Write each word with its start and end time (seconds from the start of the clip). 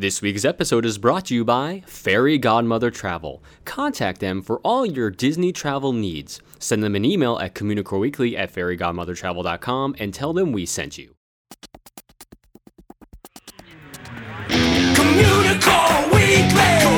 This 0.00 0.22
week's 0.22 0.44
episode 0.44 0.86
is 0.86 0.96
brought 0.96 1.24
to 1.24 1.34
you 1.34 1.44
by 1.44 1.82
Fairy 1.84 2.38
Godmother 2.38 2.88
Travel. 2.88 3.42
Contact 3.64 4.20
them 4.20 4.42
for 4.42 4.60
all 4.60 4.86
your 4.86 5.10
Disney 5.10 5.50
travel 5.50 5.92
needs. 5.92 6.40
Send 6.60 6.84
them 6.84 6.94
an 6.94 7.04
email 7.04 7.36
at 7.40 7.56
communicoreweekly 7.56 8.38
at 8.38 8.54
fairygodmothertravel.com 8.54 9.96
and 9.98 10.14
tell 10.14 10.32
them 10.32 10.52
we 10.52 10.66
sent 10.66 10.98
you. 10.98 11.16
Communicore 14.48 16.12
Weekly. 16.12 16.97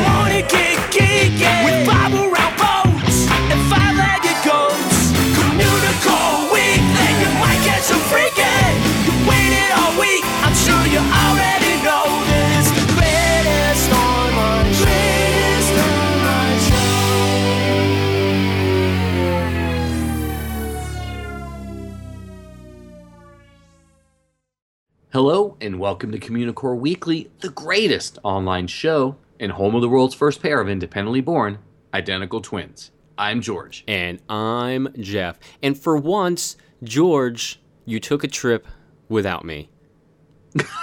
Hello, 25.13 25.57
and 25.61 25.81
welcome 25.81 26.13
to 26.13 26.21
Communicore 26.21 26.79
Weekly, 26.79 27.33
the 27.41 27.49
greatest 27.49 28.17
online 28.23 28.69
show 28.69 29.17
and 29.41 29.51
home 29.51 29.75
of 29.75 29.81
the 29.81 29.89
world's 29.89 30.15
first 30.15 30.41
pair 30.41 30.61
of 30.61 30.69
independently 30.69 31.21
born 31.21 31.59
identical 31.93 32.41
twins. 32.41 32.93
I'm 33.19 33.41
George. 33.41 33.83
And 33.89 34.23
I'm 34.29 34.87
Jeff. 35.01 35.41
And 35.65 35.77
for 35.77 35.97
once, 35.97 36.57
George, 36.85 37.61
you 37.85 37.99
took 37.99 38.23
a 38.23 38.29
trip 38.29 38.69
without 39.09 39.45
me. 39.45 39.69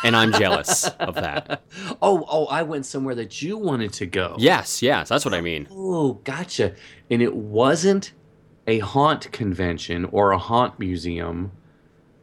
And 0.04 0.14
I'm 0.14 0.34
jealous 0.34 0.90
of 1.00 1.16
that. 1.16 1.64
Oh, 2.02 2.26
oh, 2.30 2.48
I 2.48 2.64
went 2.64 2.86
somewhere 2.86 3.16
that 3.16 3.42
you 3.42 3.58
wanted 3.58 3.94
to 3.94 4.06
go. 4.06 4.36
Yes, 4.38 4.82
yes, 4.82 5.08
that's 5.08 5.24
what 5.24 5.34
I 5.34 5.40
mean. 5.40 5.70
Oh, 5.72 6.16
gotcha. 6.26 6.76
And 7.10 7.22
it 7.22 7.34
wasn't 7.34 8.12
a 8.68 8.80
haunt 8.80 9.32
convention 9.32 10.04
or 10.12 10.32
a 10.32 10.38
haunt 10.38 10.80
museum, 10.80 11.54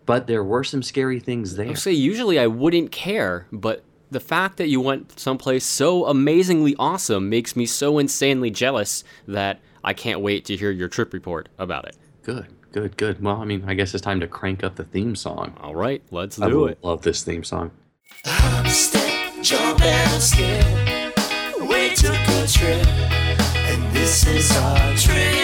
but 0.06 0.26
there 0.26 0.44
were 0.44 0.64
some 0.64 0.82
scary 0.82 1.20
things 1.20 1.56
there. 1.56 1.70
I 1.70 1.74
say 1.74 1.92
usually 1.92 2.38
I 2.38 2.46
wouldn't 2.46 2.92
care, 2.92 3.46
but 3.52 3.82
the 4.10 4.20
fact 4.20 4.58
that 4.58 4.68
you 4.68 4.80
went 4.80 5.18
someplace 5.18 5.64
so 5.64 6.06
amazingly 6.06 6.76
awesome 6.78 7.28
makes 7.28 7.56
me 7.56 7.66
so 7.66 7.98
insanely 7.98 8.50
jealous 8.50 9.04
that 9.26 9.60
I 9.82 9.92
can't 9.92 10.20
wait 10.20 10.44
to 10.46 10.56
hear 10.56 10.70
your 10.70 10.88
trip 10.88 11.12
report 11.12 11.48
about 11.58 11.86
it. 11.86 11.96
Good, 12.22 12.46
good, 12.72 12.96
good. 12.96 13.22
Well, 13.22 13.36
I 13.36 13.44
mean, 13.44 13.64
I 13.66 13.74
guess 13.74 13.92
it's 13.94 14.02
time 14.02 14.20
to 14.20 14.26
crank 14.26 14.62
up 14.62 14.76
the 14.76 14.84
theme 14.84 15.16
song. 15.16 15.56
All 15.60 15.74
right, 15.74 16.02
let's 16.10 16.40
I 16.40 16.48
do 16.48 16.66
it. 16.66 16.78
I 16.82 16.86
love 16.86 17.02
this 17.02 17.22
theme 17.22 17.44
song. 17.44 17.70
Jump 19.42 19.82
and 19.82 20.22
skip. 20.22 20.64
We 21.60 21.94
took 21.94 22.14
a 22.14 22.46
trip, 22.46 22.86
and 22.86 23.94
this 23.94 24.26
is 24.26 24.56
our 24.56 24.96
trip. 24.96 25.43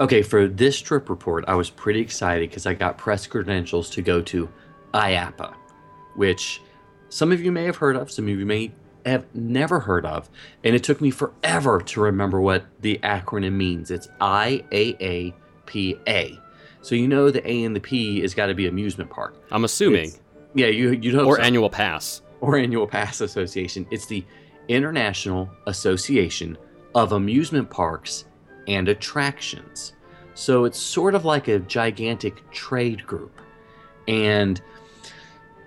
Okay, 0.00 0.22
for 0.22 0.48
this 0.48 0.80
trip 0.80 1.10
report, 1.10 1.44
I 1.46 1.54
was 1.54 1.68
pretty 1.68 2.00
excited 2.00 2.48
because 2.48 2.64
I 2.66 2.72
got 2.74 2.96
press 2.96 3.26
credentials 3.26 3.90
to 3.90 4.00
go 4.02 4.22
to 4.22 4.48
IAAPA, 4.94 5.54
which 6.16 6.62
some 7.10 7.32
of 7.32 7.42
you 7.42 7.52
may 7.52 7.64
have 7.64 7.76
heard 7.76 7.96
of, 7.96 8.10
some 8.10 8.24
of 8.24 8.30
you 8.30 8.46
may 8.46 8.72
have 9.04 9.26
never 9.34 9.78
heard 9.80 10.06
of, 10.06 10.30
and 10.64 10.74
it 10.74 10.82
took 10.84 11.00
me 11.02 11.10
forever 11.10 11.80
to 11.82 12.00
remember 12.00 12.40
what 12.40 12.64
the 12.80 12.98
acronym 13.02 13.52
means. 13.52 13.90
It's 13.90 14.08
IAAPA. 14.22 15.34
So 16.82 16.94
you 16.94 17.06
know 17.06 17.30
the 17.30 17.46
A 17.50 17.64
and 17.64 17.76
the 17.76 17.80
P 17.80 18.20
has 18.22 18.32
got 18.32 18.46
to 18.46 18.54
be 18.54 18.66
amusement 18.68 19.10
park. 19.10 19.36
I'm 19.52 19.64
assuming. 19.64 20.04
It's- 20.08 20.20
Yeah, 20.54 20.66
you 20.68 20.92
you 20.92 21.14
hope 21.14 21.26
Or 21.28 21.36
so. 21.36 21.42
annual 21.42 21.68
pass. 21.70 22.22
or 22.40 22.56
annual 22.56 22.86
pass 22.86 23.20
association. 23.20 23.86
It's 23.90 24.06
the 24.06 24.24
International 24.68 25.50
Association 25.66 26.56
of 26.94 27.12
Amusement 27.12 27.68
Parks 27.68 28.24
and 28.70 28.88
Attractions. 28.88 29.92
So 30.34 30.64
it's 30.64 30.78
sort 30.78 31.14
of 31.14 31.24
like 31.24 31.48
a 31.48 31.58
gigantic 31.58 32.48
trade 32.50 33.06
group. 33.06 33.40
And 34.08 34.60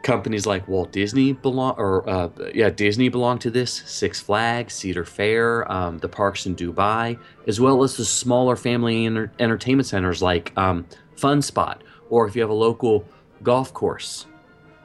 companies 0.02 0.46
like 0.46 0.68
Walt 0.68 0.92
Disney 0.92 1.34
belong, 1.34 1.76
or 1.78 2.10
uh, 2.10 2.30
yeah, 2.54 2.70
Disney 2.70 3.10
belong 3.10 3.40
to 3.40 3.52
this. 3.52 3.72
Six 3.72 4.20
Flags, 4.20 4.74
Cedar 4.74 5.06
Fair, 5.06 5.72
um, 5.72 5.98
the 6.00 6.10
parks 6.10 6.46
in 6.46 6.56
Dubai, 6.56 7.18
as 7.48 7.60
well 7.60 7.84
as 7.84 7.98
the 7.98 8.06
smaller 8.06 8.56
family 8.56 9.06
enter- 9.06 9.32
entertainment 9.40 9.88
centers 9.88 10.22
like 10.22 10.52
um, 10.58 10.86
Fun 11.16 11.42
Spot, 11.42 11.84
or 12.10 12.28
if 12.28 12.36
you 12.36 12.42
have 12.42 12.50
a 12.50 12.54
local 12.54 13.06
golf 13.44 13.74
course 13.74 14.26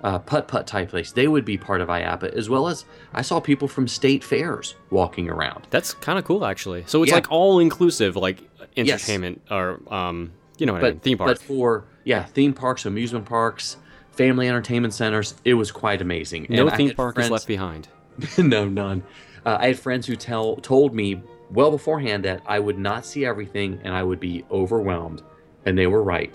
uh, 0.04 0.18
putt 0.18 0.46
putt 0.48 0.66
type 0.66 0.90
place, 0.90 1.12
they 1.12 1.26
would 1.28 1.44
be 1.44 1.56
part 1.58 1.80
of 1.80 1.88
IAAPA, 1.88 2.32
as 2.34 2.48
well 2.48 2.68
as 2.68 2.84
I 3.12 3.22
saw 3.22 3.40
people 3.40 3.66
from 3.68 3.88
state 3.88 4.22
fairs 4.22 4.74
walking 4.90 5.28
around. 5.28 5.66
That's 5.70 5.92
kind 5.94 6.18
of 6.18 6.24
cool, 6.24 6.44
actually. 6.44 6.84
So 6.86 7.02
it's 7.02 7.10
Yeah. 7.10 7.16
like 7.16 7.30
all 7.30 7.58
inclusive, 7.58 8.16
like 8.16 8.38
Yes. 8.76 8.88
entertainment 9.08 9.42
or 9.50 9.80
um, 9.92 10.30
you 10.58 10.66
know 10.66 10.72
what 10.74 10.84
I 10.84 10.90
mean, 10.90 11.00
theme 11.00 11.18
parks. 11.18 11.40
But 11.40 11.42
for 11.46 11.84
yeah, 12.04 12.24
theme 12.24 12.52
parks, 12.52 12.86
amusement 12.86 13.24
parks, 13.26 13.76
family 14.12 14.48
entertainment 14.48 14.94
centers, 14.94 15.34
it 15.44 15.54
was 15.54 15.70
quite 15.72 16.00
amazing. 16.00 16.46
no 16.48 16.68
And 16.68 16.76
theme 16.76 16.94
park 16.94 17.14
is 17.16 17.22
friends- 17.26 17.30
left 17.32 17.46
behind. 17.48 17.88
no, 18.38 18.66
none. 18.68 19.02
Uh, 19.46 19.56
I 19.60 19.66
had 19.68 19.78
friends 19.78 20.06
who 20.06 20.16
tell 20.16 20.56
told 20.56 20.94
me 20.94 21.20
well 21.50 21.70
beforehand 21.70 22.24
that 22.24 22.42
I 22.46 22.58
would 22.60 22.78
not 22.78 23.04
see 23.06 23.24
everything 23.24 23.80
and 23.84 23.94
I 23.94 24.02
would 24.02 24.20
be 24.20 24.44
overwhelmed, 24.50 25.22
and 25.64 25.78
they 25.78 25.86
were 25.86 26.02
right. 26.02 26.34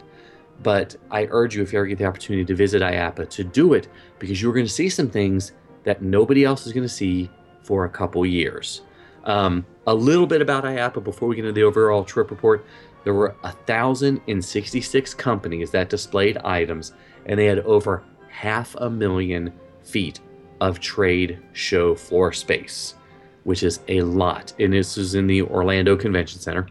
But 0.63 0.96
I 1.12 1.28
urge 1.29 1.56
you, 1.56 1.62
if 1.62 1.74
you 1.74 1.79
ever 1.79 1.88
get 1.88 1.97
the 1.97 2.06
opportunity 2.06 2.46
to 2.46 2.56
visit 2.56 2.81
IAAPA, 2.81 3.29
to 3.29 3.44
do 3.44 3.74
it 3.74 3.90
because 4.18 4.41
you're 4.41 4.53
going 4.53 4.66
to 4.66 4.72
see 4.72 4.90
some 4.90 5.09
things 5.09 5.51
that 5.84 6.01
nobody 6.01 6.46
else 6.46 6.66
is 6.66 6.74
going 6.74 6.88
to 6.88 6.94
see 6.94 7.29
for 7.63 7.85
a 7.85 7.90
couple 7.90 8.25
years. 8.25 8.81
Um, 9.25 9.66
a 9.88 9.94
little 9.94 10.28
bit 10.28 10.41
about 10.41 10.63
IAAPA 10.63 11.03
before 11.03 11.28
we 11.28 11.35
get 11.35 11.46
into 11.46 11.53
the 11.53 11.63
overall 11.63 12.03
trip 12.03 12.31
report. 12.31 12.66
There 13.03 13.13
were 13.13 13.35
1,066 13.41 15.13
companies 15.13 15.72
that 15.72 15.90
displayed 15.90 16.38
items, 16.38 16.94
and 17.25 17.38
they 17.38 17.46
had 17.46 17.59
over 17.59 18.03
half 18.29 18.75
a 18.75 18.90
million 18.90 19.53
feet 19.84 20.22
of 20.62 20.79
trade 20.79 21.40
show 21.52 21.96
floor 21.96 22.31
space, 22.31 22.96
which 23.44 23.63
is 23.63 23.81
a 23.90 24.02
lot. 24.02 24.53
And 24.59 24.72
this 24.72 24.97
is 24.97 25.16
in 25.16 25.28
the 25.28 25.41
Orlando 25.41 25.97
Convention 25.97 26.40
Center. 26.40 26.68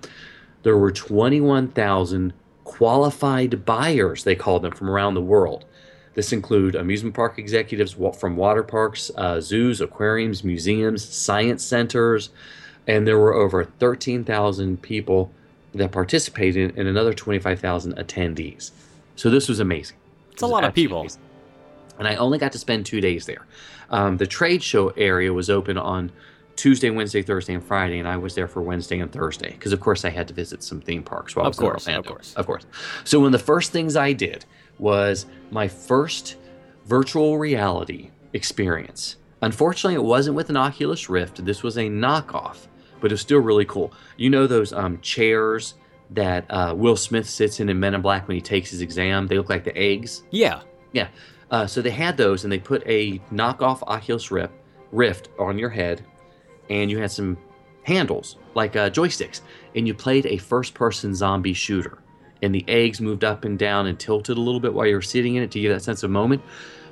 There 0.63 0.79
were 0.79 0.93
21,000 0.93 2.33
qualified 2.73 3.67
buyers, 3.67 4.25
they 4.25 4.35
called 4.35 4.63
them, 4.63 4.73
from 4.73 4.89
around 4.89 5.13
the 5.13 5.21
world. 5.21 5.67
This 6.15 6.33
include 6.33 6.75
amusement 6.75 7.15
park 7.15 7.39
executives 7.39 7.95
from 8.19 8.37
water 8.37 8.63
parks, 8.63 9.11
uh, 9.15 9.41
zoos, 9.41 9.83
aquariums, 9.83 10.43
museums, 10.43 11.07
science 11.07 11.63
centers, 11.63 12.31
and 12.87 13.07
there 13.07 13.19
were 13.19 13.35
over 13.35 13.65
13,000 13.65 14.81
people 14.81 15.31
that 15.75 15.93
participated 15.93 16.79
and 16.79 16.89
another 16.89 17.13
25,000 17.13 17.95
attendees. 17.97 18.71
So 19.17 19.29
this 19.29 19.49
was 19.49 19.61
amazing. 19.61 19.99
It's 20.33 20.43
a 20.43 20.47
lot 20.47 20.65
of 20.65 20.75
people. 20.75 21.01
amazing. 21.01 21.21
And 21.99 22.09
I 22.09 22.17
only 22.17 22.39
got 22.39 22.53
to 22.53 22.59
spend 22.59 22.87
two 22.87 23.03
days 23.03 23.27
there. 23.27 23.47
Um, 23.91 24.17
the 24.17 24.27
trade 24.27 24.63
show 24.63 24.89
area 24.97 25.33
was 25.33 25.51
open 25.51 25.77
on 25.77 26.11
Tuesday, 26.57 26.91
Wednesday, 26.91 27.23
Thursday, 27.23 27.55
and 27.55 27.65
Friday, 27.65 27.99
and 27.99 28.07
I 28.09 28.17
was 28.17 28.35
there 28.35 28.47
for 28.49 28.63
Wednesday 28.63 29.01
and 29.01 29.11
Thursday 29.11 29.53
because, 29.53 29.73
of 29.73 29.81
course, 29.81 30.05
I 30.05 30.11
had 30.11 30.29
to 30.29 30.35
visit 30.35 30.63
some 30.63 30.81
theme 30.81 31.03
parks 31.03 31.35
while 31.35 31.47
I 31.47 31.49
Of 31.49 31.53
was 31.59 31.59
in 31.59 31.65
course, 31.65 31.87
of 31.89 32.07
course. 32.07 32.35
of 32.35 32.47
course. 32.47 32.67
So 33.05 33.19
one 33.21 33.27
of 33.27 33.33
the 33.33 33.39
first 33.45 33.73
things 33.73 33.97
I 33.97 34.13
did 34.13 34.45
was 34.79 35.27
my 35.51 35.67
first 35.69 36.37
virtual 36.87 37.39
reality 37.39 38.11
experience. 38.33 39.17
Unfortunately, 39.41 39.95
it 39.95 40.05
wasn't 40.05 40.37
with 40.37 40.51
an 40.51 40.57
Oculus 40.57 41.09
Rift. 41.09 41.45
This 41.45 41.63
was 41.63 41.77
a 41.79 41.89
knockoff, 41.89 42.67
but 43.01 43.11
it 43.11 43.15
was 43.15 43.21
still 43.21 43.39
really 43.41 43.65
cool. 43.65 43.93
You 44.17 44.31
know 44.31 44.47
those 44.47 44.73
um, 44.73 45.01
chairs 45.01 45.75
that 46.11 46.45
uh, 46.51 46.75
Will 46.77 46.97
Smith 46.97 47.29
sits 47.29 47.59
in 47.61 47.69
in 47.69 47.81
Men 47.81 47.95
in 47.95 48.03
Black 48.03 48.29
when 48.29 48.37
he 48.37 48.41
takes 48.41 48.71
his 48.71 48.83
exam? 48.83 49.27
They 49.27 49.37
look 49.39 49.49
like 49.49 49.65
the 49.65 49.77
eggs. 49.77 50.23
Yeah. 50.31 50.61
Yeah. 50.93 51.09
Uh, 51.51 51.67
so 51.67 51.83
they 51.83 51.91
had 51.91 52.17
those, 52.17 52.45
and 52.45 52.53
they 52.53 52.59
put 52.59 52.83
a 52.87 53.19
knockoff 53.33 53.83
Oculus 53.83 54.31
Rift, 54.31 54.53
Rift 54.91 55.29
on 55.39 55.59
your 55.59 55.71
head, 55.71 56.05
and 56.71 56.91
you 56.91 56.99
had 56.99 57.11
some 57.11 57.37
handles 57.85 58.37
like 58.55 58.77
uh, 58.77 58.91
joysticks, 58.91 59.41
and 59.75 59.87
you 59.87 59.95
played 59.95 60.27
a 60.27 60.37
first-person 60.37 61.15
zombie 61.15 61.53
shooter. 61.53 61.99
And 62.43 62.55
the 62.55 62.65
eggs 62.67 63.01
moved 63.01 63.25
up 63.25 63.45
and 63.45 63.59
down 63.59 63.87
and 63.87 63.99
tilted 63.99 64.37
a 64.37 64.41
little 64.41 64.61
bit 64.61 64.75
while 64.75 64.87
you 64.87 64.95
were 64.95 65.03
sitting 65.03 65.37
in 65.37 65.43
it 65.43 65.51
to 65.53 65.61
give 65.61 65.73
that 65.73 65.83
sense 65.83 66.03
of 66.03 66.11
moment. 66.11 66.43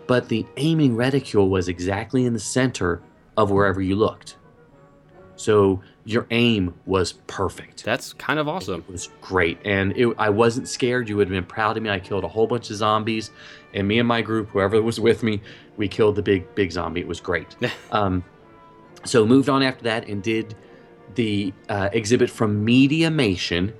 But 0.06 0.28
the 0.28 0.46
aiming 0.56 0.96
reticule 0.96 1.48
was 1.48 1.68
exactly 1.68 2.24
in 2.24 2.32
the 2.32 2.40
center 2.40 3.02
of 3.36 3.50
wherever 3.50 3.80
you 3.80 3.96
looked. 3.96 4.36
So 5.36 5.80
your 6.04 6.26
aim 6.30 6.74
was 6.84 7.12
perfect. 7.26 7.82
That's 7.82 8.12
kind 8.12 8.38
of 8.38 8.46
awesome. 8.46 8.84
It 8.86 8.92
was 8.92 9.08
great, 9.22 9.58
and 9.64 9.96
it, 9.96 10.14
I 10.18 10.28
wasn't 10.28 10.68
scared. 10.68 11.08
You 11.08 11.16
would 11.16 11.28
have 11.28 11.32
been 11.32 11.44
proud 11.44 11.76
of 11.76 11.82
me. 11.82 11.88
I 11.88 11.98
killed 11.98 12.24
a 12.24 12.28
whole 12.28 12.46
bunch 12.46 12.68
of 12.70 12.76
zombies, 12.76 13.30
and 13.72 13.88
me 13.88 13.98
and 13.98 14.06
my 14.06 14.20
group, 14.20 14.50
whoever 14.50 14.82
was 14.82 15.00
with 15.00 15.22
me, 15.22 15.40
we 15.78 15.88
killed 15.88 16.16
the 16.16 16.22
big 16.22 16.54
big 16.54 16.72
zombie. 16.72 17.00
It 17.00 17.08
was 17.08 17.20
great. 17.20 17.56
um, 17.92 18.22
so 19.04 19.26
moved 19.26 19.48
on 19.48 19.62
after 19.62 19.84
that 19.84 20.08
and 20.08 20.22
did 20.22 20.54
the 21.14 21.52
uh, 21.68 21.88
exhibit 21.92 22.30
from 22.30 22.64
Mediamation, 22.64 23.72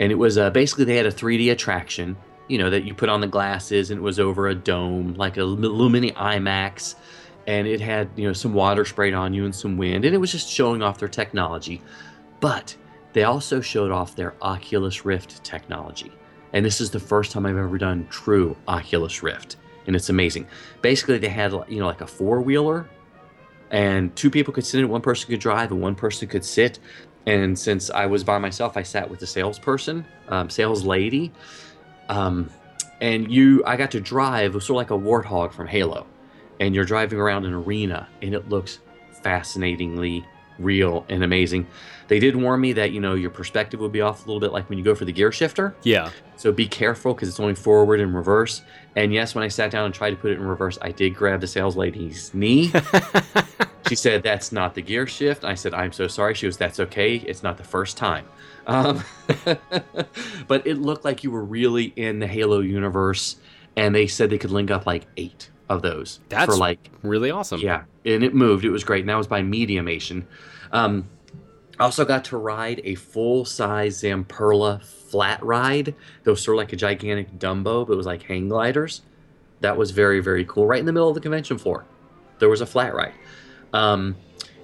and 0.00 0.12
it 0.12 0.16
was 0.16 0.38
uh, 0.38 0.50
basically 0.50 0.84
they 0.84 0.96
had 0.96 1.06
a 1.06 1.12
3D 1.12 1.52
attraction, 1.52 2.16
you 2.48 2.58
know, 2.58 2.70
that 2.70 2.84
you 2.84 2.94
put 2.94 3.08
on 3.08 3.20
the 3.20 3.26
glasses, 3.26 3.90
and 3.90 3.98
it 3.98 4.02
was 4.02 4.18
over 4.18 4.48
a 4.48 4.54
dome, 4.54 5.14
like 5.14 5.36
a 5.36 5.40
Lumini 5.40 6.12
IMAX, 6.14 6.94
and 7.46 7.66
it 7.66 7.80
had 7.80 8.08
you 8.16 8.26
know 8.26 8.32
some 8.32 8.54
water 8.54 8.84
sprayed 8.84 9.14
on 9.14 9.34
you 9.34 9.44
and 9.44 9.54
some 9.54 9.76
wind, 9.76 10.04
and 10.04 10.14
it 10.14 10.18
was 10.18 10.32
just 10.32 10.48
showing 10.48 10.82
off 10.82 10.98
their 10.98 11.08
technology. 11.08 11.82
But 12.40 12.74
they 13.12 13.24
also 13.24 13.60
showed 13.60 13.90
off 13.90 14.16
their 14.16 14.34
Oculus 14.40 15.04
Rift 15.04 15.44
technology, 15.44 16.12
and 16.52 16.64
this 16.64 16.80
is 16.80 16.90
the 16.90 17.00
first 17.00 17.32
time 17.32 17.46
I've 17.46 17.56
ever 17.56 17.78
done 17.78 18.06
true 18.10 18.56
Oculus 18.68 19.22
Rift, 19.22 19.56
and 19.86 19.94
it's 19.94 20.08
amazing. 20.08 20.46
Basically, 20.80 21.18
they 21.18 21.28
had 21.28 21.52
you 21.68 21.80
know 21.80 21.86
like 21.86 22.00
a 22.00 22.06
four 22.06 22.40
wheeler 22.40 22.88
and 23.72 24.14
two 24.14 24.30
people 24.30 24.54
could 24.54 24.64
sit 24.64 24.78
in 24.78 24.84
it. 24.84 24.88
One 24.88 25.00
person 25.00 25.28
could 25.28 25.40
drive, 25.40 25.72
and 25.72 25.80
one 25.80 25.94
person 25.94 26.28
could 26.28 26.44
sit. 26.44 26.78
And 27.26 27.58
since 27.58 27.90
I 27.90 28.06
was 28.06 28.22
by 28.22 28.38
myself, 28.38 28.76
I 28.76 28.82
sat 28.82 29.08
with 29.08 29.18
the 29.18 29.26
salesperson, 29.26 30.04
um, 30.28 30.50
sales 30.50 30.84
lady, 30.84 31.32
um, 32.08 32.50
and 33.00 33.32
you. 33.32 33.64
I 33.66 33.76
got 33.76 33.90
to 33.92 34.00
drive. 34.00 34.54
Was 34.54 34.66
sort 34.66 34.84
of 34.84 34.90
like 34.90 35.00
a 35.00 35.04
warthog 35.04 35.52
from 35.52 35.66
Halo, 35.66 36.06
and 36.60 36.74
you're 36.74 36.84
driving 36.84 37.18
around 37.18 37.46
an 37.46 37.54
arena, 37.54 38.08
and 38.20 38.34
it 38.34 38.48
looks 38.48 38.80
fascinatingly 39.22 40.24
real 40.58 41.04
and 41.08 41.22
amazing. 41.22 41.66
They 42.08 42.18
did 42.18 42.36
warn 42.36 42.60
me 42.60 42.72
that 42.74 42.92
you 42.92 43.00
know 43.00 43.14
your 43.14 43.30
perspective 43.30 43.80
would 43.80 43.92
be 43.92 44.00
off 44.00 44.24
a 44.24 44.26
little 44.26 44.40
bit, 44.40 44.52
like 44.52 44.68
when 44.68 44.78
you 44.78 44.84
go 44.84 44.94
for 44.94 45.04
the 45.04 45.12
gear 45.12 45.32
shifter. 45.32 45.74
Yeah. 45.82 46.10
So 46.36 46.52
be 46.52 46.66
careful 46.66 47.14
because 47.14 47.28
it's 47.28 47.40
only 47.40 47.54
forward 47.54 48.00
and 48.00 48.14
reverse. 48.14 48.62
And 48.96 49.14
yes, 49.14 49.34
when 49.34 49.44
I 49.44 49.48
sat 49.48 49.70
down 49.70 49.86
and 49.86 49.94
tried 49.94 50.10
to 50.10 50.16
put 50.16 50.32
it 50.32 50.34
in 50.34 50.46
reverse, 50.46 50.78
I 50.82 50.90
did 50.90 51.14
grab 51.14 51.40
the 51.40 51.46
sales 51.46 51.76
lady's 51.76 52.34
knee. 52.34 52.72
she 53.88 53.94
said, 53.94 54.22
That's 54.22 54.52
not 54.52 54.74
the 54.74 54.82
gear 54.82 55.06
shift. 55.06 55.44
I 55.44 55.54
said, 55.54 55.72
I'm 55.72 55.92
so 55.92 56.08
sorry. 56.08 56.34
She 56.34 56.46
was, 56.46 56.56
That's 56.56 56.80
okay. 56.80 57.16
It's 57.16 57.42
not 57.42 57.56
the 57.56 57.64
first 57.64 57.96
time. 57.96 58.26
Um, 58.66 59.02
but 60.46 60.66
it 60.66 60.78
looked 60.78 61.04
like 61.04 61.24
you 61.24 61.30
were 61.30 61.44
really 61.44 61.92
in 61.96 62.18
the 62.18 62.26
Halo 62.26 62.60
universe. 62.60 63.36
And 63.74 63.94
they 63.94 64.06
said 64.06 64.28
they 64.28 64.38
could 64.38 64.50
link 64.50 64.70
up 64.70 64.84
like 64.84 65.06
eight 65.16 65.48
of 65.76 65.82
those 65.82 66.20
That's 66.28 66.46
for 66.52 66.56
like 66.56 66.90
really 67.02 67.30
awesome. 67.30 67.60
yeah, 67.60 67.82
and 68.04 68.22
it 68.22 68.34
moved. 68.34 68.64
It 68.64 68.70
was 68.70 68.84
great. 68.84 69.00
And 69.00 69.08
that 69.08 69.16
was 69.16 69.26
by 69.26 69.42
Mediamation. 69.42 70.26
Um, 70.72 71.08
I 71.78 71.84
also 71.84 72.04
got 72.04 72.24
to 72.26 72.36
ride 72.36 72.80
a 72.84 72.94
full 72.94 73.44
size 73.44 74.02
Zamperla 74.02 74.82
flat 74.84 75.42
ride. 75.42 75.94
That 76.24 76.30
was 76.30 76.42
sort 76.42 76.56
of 76.56 76.58
like 76.58 76.72
a 76.72 76.76
gigantic 76.76 77.38
Dumbo, 77.38 77.86
but 77.86 77.94
it 77.94 77.96
was 77.96 78.06
like 78.06 78.22
hang 78.22 78.48
gliders. 78.48 79.02
That 79.60 79.76
was 79.76 79.90
very, 79.90 80.20
very 80.20 80.44
cool. 80.44 80.66
Right 80.66 80.80
in 80.80 80.86
the 80.86 80.92
middle 80.92 81.08
of 81.08 81.14
the 81.14 81.20
convention 81.20 81.58
floor, 81.58 81.84
there 82.38 82.48
was 82.48 82.60
a 82.60 82.66
flat 82.66 82.94
ride. 82.94 83.14
Um, 83.72 84.16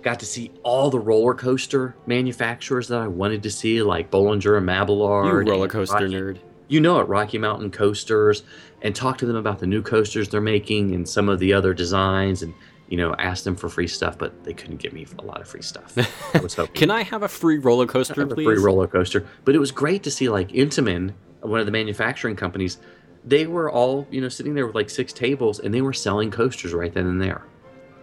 got 0.03 0.21
to 0.21 0.27
see 0.27 0.51
all 0.63 0.91
the 0.91 0.99
roller 0.99 1.35
coaster 1.35 1.95
manufacturers 2.07 2.89
that 2.89 2.99
I 3.01 3.09
wanted 3.09 3.43
to 3.45 3.51
see, 3.51 3.83
like 3.83 4.11
Bolliger 4.11 4.57
and 4.59 4.67
You 4.67 4.73
Mabillard. 4.73 5.39
and 5.41 5.49
roller 5.49 5.69
coaster 5.69 5.95
Rocky- 5.95 6.15
nerd. 6.15 6.39
you 6.69 6.81
know 6.81 7.01
it, 7.01 7.05
Rocky 7.09 7.39
Mountain 7.39 7.71
Coasters, 7.71 8.43
and 8.83 8.95
talk 8.95 9.19
to 9.19 9.27
them 9.27 9.37
about 9.37 9.59
the 9.59 9.67
new 9.67 9.83
coasters 9.83 10.29
they're 10.29 10.41
making 10.41 10.95
and 10.95 11.09
some 11.09 11.29
of 11.29 11.39
the 11.39 11.53
other 11.53 11.75
designs, 11.75 12.43
and 12.43 12.55
you 12.89 12.97
know, 12.97 13.15
ask 13.19 13.45
them 13.45 13.55
for 13.55 13.69
free 13.69 13.87
stuff, 13.87 14.17
but 14.17 14.45
they 14.45 14.55
couldn't 14.55 14.79
give 14.79 14.93
me 14.93 15.07
a 15.19 15.23
lot 15.23 15.41
of 15.41 15.49
free 15.49 15.63
stuff. 15.63 15.97
I 16.35 16.39
was 16.41 16.55
hoping. 16.57 16.75
Can 16.75 16.91
I 16.91 17.03
have 17.03 17.23
a 17.23 17.29
free 17.29 17.59
roller 17.59 17.87
coaster, 17.87 18.27
please? 18.27 18.45
free 18.45 18.59
roller 18.59 18.87
coaster? 18.87 19.27
But 19.45 19.55
it 19.55 19.59
was 19.59 19.71
great 19.71 20.03
to 20.05 20.11
see 20.11 20.29
like 20.29 20.49
Intamin, 20.51 21.13
one 21.41 21.61
of 21.61 21.67
the 21.67 21.73
manufacturing 21.73 22.37
companies. 22.37 22.79
They 23.25 23.47
were 23.47 23.71
all 23.71 24.07
you 24.11 24.21
know 24.21 24.29
sitting 24.29 24.55
there 24.55 24.67
with 24.67 24.75
like 24.75 24.91
six 24.91 25.13
tables, 25.13 25.61
and 25.61 25.73
they 25.75 25.83
were 25.83 25.93
selling 25.93 26.31
coasters 26.31 26.73
right 26.73 26.93
then 26.93 27.07
and 27.07 27.21
there. 27.21 27.45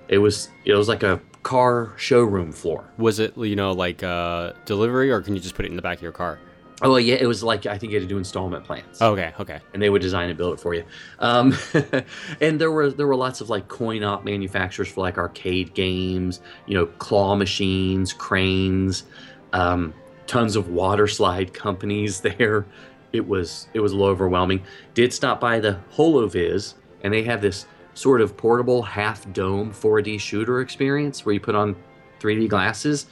It 0.08 0.20
was 0.20 0.50
it 0.66 0.76
was 0.76 0.88
like 0.88 1.02
a 1.04 1.20
car 1.42 1.94
showroom 1.98 2.52
floor. 2.52 2.92
Was 2.98 3.20
it 3.20 3.36
you 3.38 3.56
know 3.56 3.72
like 3.72 4.04
uh, 4.04 4.54
delivery, 4.66 5.10
or 5.10 5.22
can 5.22 5.36
you 5.36 5.42
just 5.42 5.56
put 5.56 5.66
it 5.66 5.70
in 5.70 5.76
the 5.76 5.82
back 5.82 5.98
of 5.98 6.04
your 6.04 6.12
car? 6.12 6.40
Oh 6.86 6.98
yeah, 6.98 7.16
it 7.16 7.26
was 7.26 7.42
like 7.42 7.66
I 7.66 7.80
think 7.80 7.92
you 7.92 8.00
had 8.00 8.08
to 8.08 8.14
do 8.14 8.20
installment 8.20 8.64
plans. 8.64 9.02
Okay, 9.02 9.34
okay. 9.40 9.60
and 9.74 9.82
they 9.82 9.90
would 9.90 10.04
design 10.04 10.30
and 10.30 10.38
build 10.38 10.54
it 10.54 10.60
for 10.60 10.76
you. 10.76 10.84
Um, 11.18 11.58
and 12.42 12.62
there 12.62 12.72
were 12.72 12.92
there 12.92 13.08
were 13.08 13.16
lots 13.16 13.42
of 13.42 13.50
like 13.50 13.68
coin 13.68 14.04
op 14.04 14.24
manufacturers 14.24 14.88
for 14.88 15.02
like 15.02 15.18
arcade 15.18 15.74
games, 15.74 16.42
you 16.68 16.76
know, 16.76 16.86
claw 16.86 17.36
machines, 17.36 18.14
cranes, 18.14 19.06
um, 19.54 19.96
tons 20.28 20.56
of 20.56 20.70
water 20.70 21.08
slide 21.08 21.54
companies 21.56 22.22
there. 22.38 22.68
It 23.14 23.28
was 23.28 23.68
it 23.74 23.80
was 23.80 23.92
a 23.92 23.96
little 23.96 24.12
overwhelming. 24.12 24.62
Did 24.94 25.12
stop 25.12 25.40
by 25.40 25.60
the 25.60 25.80
Holovis, 25.96 26.76
and 27.02 27.12
they 27.12 27.24
have 27.24 27.42
this 27.42 27.66
sort 27.96 28.22
of 28.22 28.38
portable 28.38 28.84
half 28.84 29.32
dome 29.34 29.72
4D 29.72 30.20
shooter 30.20 30.62
experience 30.62 31.26
where 31.26 31.34
you 31.34 31.40
put 31.40 31.56
on 31.56 31.76
3D 32.20 32.50
glasses. 32.50 33.08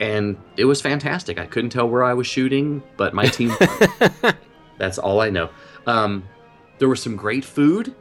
And 0.00 0.36
it 0.56 0.64
was 0.66 0.80
fantastic. 0.80 1.38
I 1.38 1.46
couldn't 1.46 1.70
tell 1.70 1.88
where 1.88 2.04
I 2.04 2.14
was 2.14 2.26
shooting, 2.26 2.82
but 2.96 3.14
my 3.14 3.26
team 3.26 3.52
that's 4.78 4.98
all 4.98 5.20
I 5.20 5.30
know. 5.30 5.48
Um, 5.86 6.24
there 6.78 6.88
was 6.88 7.02
some 7.02 7.16
great 7.16 7.44
food. 7.44 7.94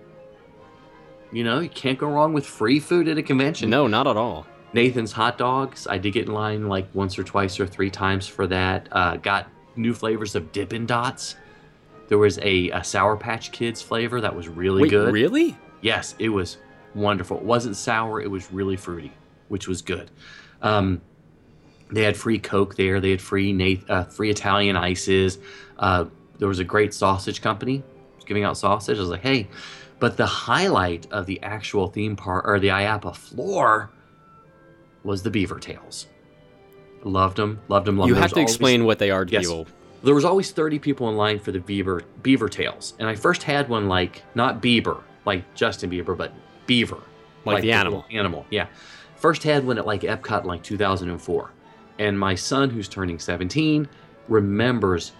You 1.31 1.44
know, 1.44 1.59
you 1.59 1.69
can't 1.69 1.97
go 1.97 2.07
wrong 2.07 2.33
with 2.33 2.45
free 2.45 2.80
food 2.80 3.07
at 3.07 3.18
a 3.18 3.24
convention. 3.24 3.69
No, 3.69 3.88
not 3.88 4.07
at 4.07 4.18
all. 4.18 4.45
Nathan's 4.74 5.13
hot 5.13 5.38
dogs. 5.38 5.88
I 5.88 5.97
did 5.97 6.12
get 6.12 6.27
in 6.27 6.33
line 6.33 6.68
like 6.68 6.88
once 6.94 7.18
or 7.18 7.24
twice 7.24 7.59
or 7.59 7.65
three 7.65 7.89
times 7.89 8.27
for 8.27 8.45
that. 8.48 8.89
Uh, 8.91 9.15
got 9.18 9.50
new 9.75 9.94
flavors 9.94 10.36
of 10.36 10.51
Dippin' 10.51 10.86
Dots. 10.86 11.36
There 12.07 12.18
was 12.18 12.38
a, 12.39 12.69
a 12.71 12.83
Sour 12.83 13.18
Patch 13.18 13.51
Kids 13.51 13.81
flavor 13.81 14.21
that 14.21 14.36
was 14.36 14.48
really 14.48 14.83
Wait, 14.83 14.89
good. 14.89 15.13
really? 15.13 15.57
Yes, 15.81 16.15
it 16.19 16.30
was 16.30 16.57
wonderful. 16.94 17.38
It 17.38 17.44
wasn't 17.44 17.75
sour, 17.75 18.21
it 18.21 18.30
was 18.30 18.51
really 18.51 18.75
fruity, 18.75 19.12
which 19.50 19.68
was 19.68 19.81
good. 19.81 20.12
Um, 20.62 21.01
they 21.92 22.02
had 22.04 22.18
free 22.18 22.40
Coke 22.40 22.76
there. 22.76 23.00
They 23.00 23.12
had 23.12 23.22
free 23.22 23.54
Nath- 23.54 23.90
uh, 23.90 24.04
free 24.06 24.30
Italian 24.30 24.76
ices. 24.76 25.38
Uh, 25.78 26.06
there 26.40 26.48
was 26.48 26.60
a 26.60 26.64
great 26.64 26.94
sausage 26.94 27.42
company 27.42 27.84
giving 28.26 28.44
out 28.44 28.58
sausage. 28.58 28.98
I 28.98 29.02
was 29.02 29.10
like, 29.10 29.22
hey, 29.22 29.48
but 30.00 30.18
the 30.18 30.26
highlight 30.26 31.08
of 31.12 31.26
the 31.28 31.42
actual 31.44 31.88
theme 31.88 32.16
park 32.16 32.48
or 32.48 32.60
the 32.60 32.70
IAAPA 32.70 33.16
floor 33.16 33.92
was 35.04 35.22
the 35.24 35.30
beaver 35.30 35.60
tails. 35.60 36.08
Loved 37.04 37.38
them, 37.38 37.62
loved 37.68 37.86
them, 37.86 37.98
loved 37.98 38.08
you 38.10 38.16
them. 38.16 38.22
have 38.24 38.32
to 38.32 38.38
always- 38.38 38.52
explain 38.52 38.86
what 38.86 38.98
they 39.00 39.12
are 39.12 39.26
to 39.26 39.32
Yes. 39.32 39.44
people. 39.44 39.68
there 40.04 40.16
was 40.16 40.26
always 40.26 40.52
30 40.52 40.80
people 40.80 41.08
in 41.10 41.16
line 41.18 41.40
for 41.40 41.52
the 41.52 41.60
beaver 41.60 42.02
beaver 42.22 42.48
tails 42.48 42.94
and 43.00 43.08
i 43.08 43.16
first 43.16 43.42
had 43.42 43.68
one 43.70 43.88
like 43.88 44.22
not 44.36 44.62
bieber 44.62 45.02
like 45.26 45.42
justin 45.56 45.90
bieber 45.90 46.16
but 46.16 46.32
beaver 46.68 46.98
Like 47.44 47.64
the 47.64 47.72
animal. 47.72 48.06
animal 48.12 48.46
yeah 48.52 48.68
first 49.16 49.42
had 49.42 49.66
one 49.66 49.80
at 49.80 49.86
like 49.88 50.02
epcot 50.02 50.42
in 50.42 50.48
like 50.48 50.62
2004 50.62 51.50
and 52.00 52.19
my 52.19 52.36
son 52.36 52.69
who's 52.69 52.88
turning 52.88 53.19
17 53.19 53.88
remembers 54.27 55.13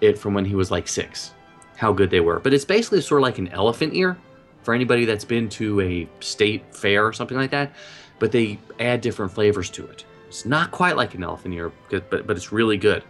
it 0.00 0.18
from 0.18 0.34
when 0.34 0.44
he 0.44 0.54
was 0.54 0.70
like 0.70 0.88
six 0.88 1.32
how 1.76 1.92
good 1.92 2.10
they 2.10 2.20
were 2.20 2.40
but 2.40 2.52
it's 2.52 2.64
basically 2.64 3.00
sort 3.00 3.20
of 3.20 3.22
like 3.22 3.38
an 3.38 3.48
elephant 3.48 3.94
ear 3.94 4.16
for 4.62 4.74
anybody 4.74 5.04
that's 5.04 5.24
been 5.24 5.48
to 5.48 5.80
a 5.80 6.08
state 6.20 6.62
fair 6.74 7.06
or 7.06 7.12
something 7.12 7.36
like 7.36 7.50
that 7.50 7.72
but 8.18 8.32
they 8.32 8.58
add 8.80 9.00
different 9.00 9.32
flavors 9.32 9.70
to 9.70 9.86
it 9.86 10.04
it's 10.28 10.44
not 10.44 10.70
quite 10.70 10.96
like 10.96 11.14
an 11.14 11.22
elephant 11.22 11.54
ear 11.54 11.72
but, 11.90 12.10
but, 12.10 12.36
it's 12.36 12.52
really 12.52 12.76
good 12.76 13.04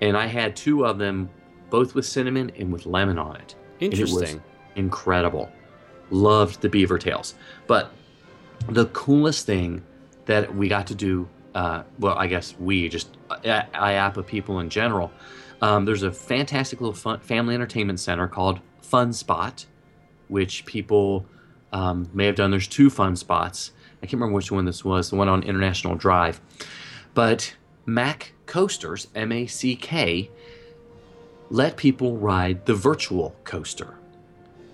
and 0.00 0.16
I 0.16 0.26
had 0.26 0.56
two 0.56 0.86
of 0.86 0.98
them, 0.98 1.28
both 1.68 1.94
with 1.94 2.06
cinnamon 2.06 2.50
and 2.58 2.72
with 2.72 2.86
lemon 2.86 3.18
on 3.18 3.36
it. 3.36 3.54
And 3.80 3.92
it 3.92 4.00
Interesting. 4.00 4.42
incredible. 4.76 5.50
Loved 6.10 6.60
the 6.60 6.68
beaver 6.68 6.98
tails. 6.98 7.34
But 7.66 7.92
the 8.68 8.86
coolest 8.86 9.46
thing 9.46 9.82
that 10.26 10.54
we 10.54 10.68
got 10.68 10.86
to 10.88 10.94
do, 10.94 11.28
uh, 11.54 11.82
well, 11.98 12.16
I 12.16 12.26
guess 12.26 12.54
we 12.58 12.88
just 12.88 13.16
uh, 13.30 13.36
IAAPA 13.74 14.26
people 14.26 14.60
in 14.60 14.70
general. 14.70 15.10
Um, 15.62 15.84
there's 15.84 16.02
a 16.02 16.12
fantastic 16.12 16.80
little 16.80 16.94
fun, 16.94 17.20
family 17.20 17.54
entertainment 17.54 18.00
center 18.00 18.26
called 18.28 18.60
Fun 18.80 19.12
Spot, 19.12 19.66
which 20.28 20.64
people 20.64 21.26
um, 21.72 22.08
may 22.14 22.26
have 22.26 22.36
done. 22.36 22.50
There's 22.50 22.68
two 22.68 22.90
fun 22.90 23.16
spots. 23.16 23.72
I 24.02 24.06
can't 24.06 24.14
remember 24.14 24.34
which 24.34 24.50
one 24.50 24.64
this 24.64 24.84
was. 24.84 25.10
The 25.10 25.16
one 25.16 25.28
on 25.28 25.42
International 25.42 25.94
Drive, 25.94 26.40
but 27.12 27.54
Mack 27.84 28.32
Coasters, 28.46 29.08
M 29.14 29.32
A 29.32 29.46
C 29.46 29.76
K, 29.76 30.30
let 31.50 31.76
people 31.76 32.16
ride 32.16 32.64
the 32.66 32.74
virtual 32.74 33.36
coaster. 33.44 33.96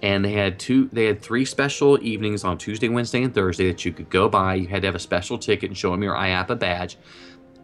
And 0.02 0.24
they 0.24 0.32
had 0.32 0.58
two 0.58 0.88
they 0.92 1.06
had 1.06 1.22
three 1.22 1.44
special 1.44 1.98
evenings 2.02 2.44
on 2.44 2.58
Tuesday, 2.58 2.88
Wednesday, 2.88 3.22
and 3.22 3.34
Thursday 3.34 3.68
that 3.68 3.84
you 3.84 3.92
could 3.92 4.10
go 4.10 4.28
by. 4.28 4.54
You 4.54 4.68
had 4.68 4.82
to 4.82 4.88
have 4.88 4.94
a 4.94 4.98
special 5.00 5.38
ticket 5.38 5.70
and 5.70 5.76
show 5.76 5.90
them 5.90 6.02
your 6.02 6.14
IAAPA 6.14 6.58
badge. 6.58 6.98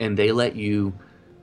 And 0.01 0.17
they 0.19 0.33
let 0.33 0.57
you 0.57 0.95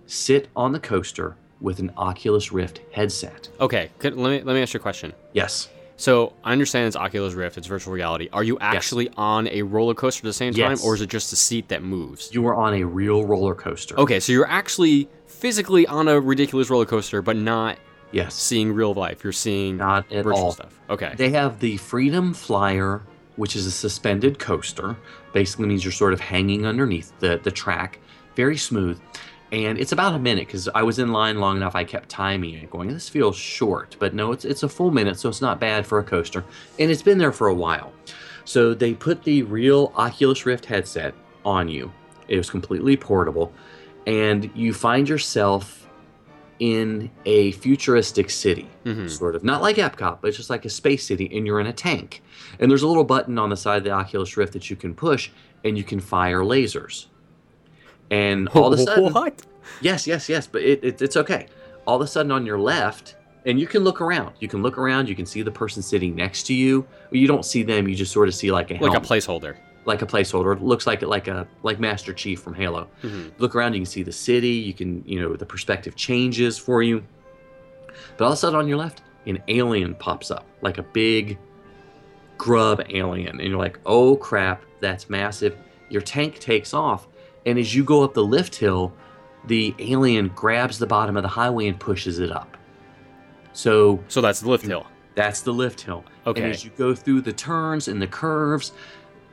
sit 0.07 0.49
on 0.55 0.71
the 0.71 0.79
coaster 0.79 1.35
with 1.61 1.79
an 1.79 1.91
Oculus 1.97 2.51
Rift 2.51 2.81
headset. 2.91 3.49
Okay, 3.59 3.91
could, 3.99 4.15
let 4.15 4.29
me 4.31 4.41
let 4.41 4.53
me 4.55 4.61
ask 4.61 4.73
you 4.73 4.79
a 4.79 4.81
question. 4.81 5.13
Yes. 5.33 5.69
So 5.97 6.31
I 6.45 6.53
understand 6.53 6.87
it's 6.87 6.95
Oculus 6.95 7.33
Rift, 7.33 7.57
it's 7.57 7.67
virtual 7.67 7.93
reality. 7.93 8.29
Are 8.31 8.43
you 8.43 8.57
actually 8.59 9.09
on 9.17 9.47
a 9.49 9.61
roller 9.63 9.93
coaster 9.93 10.21
at 10.21 10.29
the 10.29 10.33
same 10.33 10.53
time, 10.53 10.71
Yes. 10.71 10.83
or 10.85 10.95
is 10.95 11.01
it 11.01 11.09
just 11.09 11.33
a 11.33 11.35
seat 11.35 11.67
that 11.67 11.83
moves? 11.83 12.33
You 12.33 12.41
were 12.41 12.55
on 12.55 12.73
a 12.75 12.83
real 12.85 13.25
roller 13.25 13.53
coaster. 13.53 13.99
Okay, 13.99 14.21
so 14.21 14.31
you're 14.31 14.47
actually 14.47 15.09
physically 15.27 15.85
on 15.87 16.07
a 16.07 16.17
ridiculous 16.17 16.69
roller 16.69 16.85
coaster, 16.85 17.21
but 17.21 17.35
not 17.35 17.77
Yes. 18.11 18.33
seeing 18.35 18.71
real 18.73 18.93
life. 18.93 19.23
You're 19.23 19.33
seeing 19.33 19.77
Not 19.77 20.11
at 20.11 20.23
virtual 20.23 20.45
all. 20.45 20.51
stuff. 20.51 20.79
Okay. 20.89 21.13
They 21.15 21.29
have 21.29 21.59
the 21.59 21.77
Freedom 21.77 22.33
Flyer, 22.33 23.01
which 23.35 23.55
is 23.55 23.65
a 23.65 23.71
suspended 23.71 24.39
coaster. 24.39 24.95
Basically 25.33 25.67
means 25.67 25.83
you're 25.85 25.91
sort 25.91 26.13
of 26.13 26.19
hanging 26.19 26.65
underneath 26.65 27.11
the, 27.19 27.39
the 27.43 27.51
track. 27.51 27.99
Very 28.35 28.57
smooth. 28.57 28.99
and 29.51 29.79
it's 29.79 29.91
about 29.91 30.13
a 30.13 30.19
minute 30.19 30.45
because 30.47 30.69
I 30.75 30.83
was 30.83 30.99
in 30.99 31.11
line 31.11 31.39
long 31.39 31.57
enough. 31.57 31.75
I 31.75 31.83
kept 31.83 32.07
timing 32.09 32.53
it, 32.53 32.69
going, 32.69 32.89
"This 32.93 33.09
feels 33.09 33.35
short," 33.35 33.95
but 33.99 34.13
no, 34.13 34.31
it's 34.31 34.45
it's 34.45 34.61
a 34.61 34.69
full 34.69 34.91
minute, 34.91 35.17
so 35.19 35.27
it's 35.27 35.41
not 35.41 35.59
bad 35.59 35.87
for 35.87 35.97
a 35.97 36.03
coaster, 36.03 36.43
and 36.77 36.91
it's 36.91 37.01
been 37.01 37.17
there 37.17 37.31
for 37.31 37.47
a 37.47 37.53
while. 37.53 37.91
So 38.45 38.73
they 38.75 38.93
put 38.93 39.23
the 39.23 39.41
real 39.43 39.91
Oculus 39.95 40.45
Rift 40.45 40.65
headset 40.65 41.15
on 41.45 41.67
you. 41.67 41.91
It 42.27 42.37
was 42.37 42.49
completely 42.51 42.95
portable, 42.95 43.51
and 44.05 44.49
you 44.55 44.71
find 44.73 45.09
yourself 45.09 45.78
in 46.59 47.09
a 47.25 47.51
futuristic 47.53 48.29
city, 48.29 48.67
Mhm. 48.85 49.09
sort 49.09 49.35
of 49.35 49.43
not 49.43 49.61
like 49.61 49.77
Epcot, 49.77 50.17
but 50.21 50.27
it's 50.27 50.37
just 50.37 50.49
like 50.49 50.65
a 50.65 50.69
space 50.69 51.05
city, 51.05 51.29
and 51.33 51.47
you're 51.47 51.59
in 51.61 51.67
a 51.67 51.73
tank. 51.73 52.21
And 52.59 52.69
there's 52.69 52.83
a 52.83 52.87
little 52.87 53.05
button 53.05 53.37
on 53.39 53.49
the 53.49 53.55
side 53.57 53.77
of 53.77 53.83
the 53.85 53.91
Oculus 53.91 54.35
Rift 54.35 54.53
that 54.53 54.69
you 54.69 54.75
can 54.75 54.93
push, 54.93 55.29
and 55.63 55.77
you 55.77 55.83
can 55.85 55.99
fire 56.01 56.41
lasers. 56.41 57.05
And 58.11 58.47
all 58.49 58.73
of 58.73 58.79
a 58.79 58.83
sudden, 58.83 59.13
what? 59.13 59.41
Yes, 59.81 60.05
yes, 60.07 60.27
yes, 60.29 60.47
but 60.47 60.61
it, 60.61 60.83
it, 60.83 61.01
it's 61.01 61.15
okay. 61.15 61.47
All 61.87 61.95
of 61.95 62.01
a 62.01 62.07
sudden 62.07 62.31
on 62.31 62.45
your 62.45 62.59
left, 62.59 63.15
and 63.45 63.59
you 63.59 63.67
can 63.67 63.83
look 63.83 64.01
around. 64.01 64.33
You 64.39 64.47
can 64.47 64.61
look 64.61 64.77
around. 64.77 65.07
You 65.07 65.15
can 65.15 65.25
see 65.25 65.41
the 65.41 65.51
person 65.51 65.81
sitting 65.81 66.15
next 66.15 66.43
to 66.47 66.53
you. 66.53 66.85
You 67.11 67.27
don't 67.27 67.45
see 67.45 67.63
them. 67.63 67.87
You 67.87 67.95
just 67.95 68.11
sort 68.11 68.27
of 68.27 68.35
see 68.35 68.51
like 68.51 68.71
a 68.71 68.83
Like 68.83 68.97
a 68.97 69.01
placeholder. 69.01 69.55
Like 69.89 70.01
a 70.01 70.05
placeholder. 70.05 70.55
It 70.55 70.61
looks 70.61 70.87
like 70.87 71.01
it 71.03 71.09
like 71.09 71.27
a 71.27 71.45
like 71.63 71.79
Master 71.79 72.13
Chief 72.13 72.39
from 72.41 72.53
Halo. 72.53 72.87
Mhm. 73.03 73.31
Look 73.39 73.53
around. 73.55 73.73
You 73.73 73.79
can 73.81 73.85
see 73.85 74.03
the 74.03 74.11
city. 74.13 74.51
You 74.51 74.73
can 74.73 75.03
you 75.05 75.19
know 75.19 75.35
the 75.35 75.45
perspective 75.45 75.95
changes 75.97 76.57
for 76.57 76.81
you. 76.81 77.03
But 78.15 78.23
all 78.25 78.31
of 78.31 78.35
a 78.35 78.37
sudden 78.37 78.57
on 78.57 78.67
your 78.69 78.77
left, 78.77 79.01
an 79.25 79.43
alien 79.49 79.95
pops 79.95 80.31
up 80.31 80.45
like 80.61 80.77
a 80.77 80.83
big 80.83 81.37
grub 82.37 82.81
alien, 82.89 83.39
and 83.39 83.49
you're 83.49 83.57
like, 83.57 83.79
oh 83.85 84.15
crap, 84.15 84.63
that's 84.79 85.09
massive. 85.09 85.57
Your 85.89 86.01
tank 86.01 86.39
takes 86.39 86.73
off, 86.73 87.07
and 87.45 87.59
as 87.59 87.75
you 87.75 87.83
go 87.83 88.03
up 88.03 88.13
the 88.13 88.23
lift 88.23 88.55
hill, 88.55 88.93
the 89.47 89.75
alien 89.79 90.29
grabs 90.35 90.79
the 90.79 90.87
bottom 90.87 91.17
of 91.17 91.23
the 91.23 91.29
highway 91.29 91.67
and 91.67 91.77
pushes 91.79 92.19
it 92.19 92.31
up. 92.31 92.55
So 93.53 93.99
So 94.07 94.21
that's 94.21 94.39
the 94.41 94.49
lift 94.49 94.65
hill. 94.65 94.85
that's 95.15 95.41
the 95.41 95.51
lift 95.53 95.81
hill. 95.81 96.03
Okay. 96.27 96.43
And 96.43 96.51
as 96.51 96.63
you 96.63 96.71
go 96.77 96.93
through 96.95 97.21
the 97.21 97.33
turns 97.33 97.87
and 97.87 98.01
the 98.01 98.07
curves, 98.07 98.71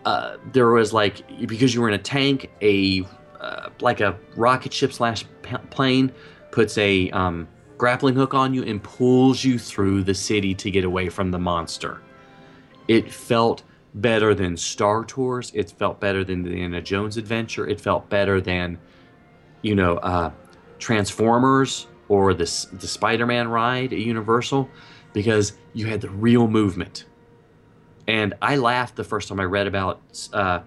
uh, 0.06 0.36
there 0.52 0.70
was 0.70 0.92
like 0.92 1.22
because 1.46 1.74
you 1.74 1.80
were 1.82 1.88
in 1.88 1.94
a 1.94 1.98
tank, 1.98 2.50
a 2.62 3.04
uh, 3.40 3.68
like 3.80 4.00
a 4.00 4.16
rocket 4.36 4.72
ship 4.72 4.92
slash 4.92 5.24
plane 5.70 6.12
puts 6.52 6.78
a 6.78 7.10
um, 7.10 7.46
grappling 7.76 8.14
hook 8.14 8.32
on 8.32 8.54
you 8.54 8.62
and 8.62 8.82
pulls 8.82 9.44
you 9.44 9.58
through 9.58 10.04
the 10.04 10.14
city 10.14 10.54
to 10.54 10.70
get 10.70 10.84
away 10.84 11.08
from 11.08 11.32
the 11.32 11.38
monster. 11.38 12.00
It 12.88 13.12
felt 13.12 13.64
better 13.94 14.32
than 14.32 14.56
Star 14.56 15.04
Tours. 15.04 15.50
It 15.54 15.72
felt 15.72 15.98
better 15.98 16.22
than 16.22 16.42
the 16.42 16.50
Indiana 16.50 16.80
Jones 16.80 17.16
adventure. 17.16 17.66
It 17.66 17.80
felt 17.80 18.08
better 18.08 18.40
than, 18.40 18.78
you 19.62 19.74
know, 19.74 19.96
uh, 19.98 20.30
Transformers 20.78 21.88
or 22.08 22.32
the 22.32 22.44
the 22.74 22.86
Spider-Man 22.86 23.48
ride 23.48 23.92
at 23.92 23.98
Universal, 23.98 24.70
because 25.12 25.54
you 25.72 25.86
had 25.86 26.00
the 26.00 26.10
real 26.10 26.46
movement. 26.46 27.06
And 28.08 28.34
I 28.40 28.56
laughed 28.56 28.96
the 28.96 29.04
first 29.04 29.28
time 29.28 29.40
I 29.40 29.44
read 29.44 29.66
about 29.66 30.00
uh, 30.32 30.60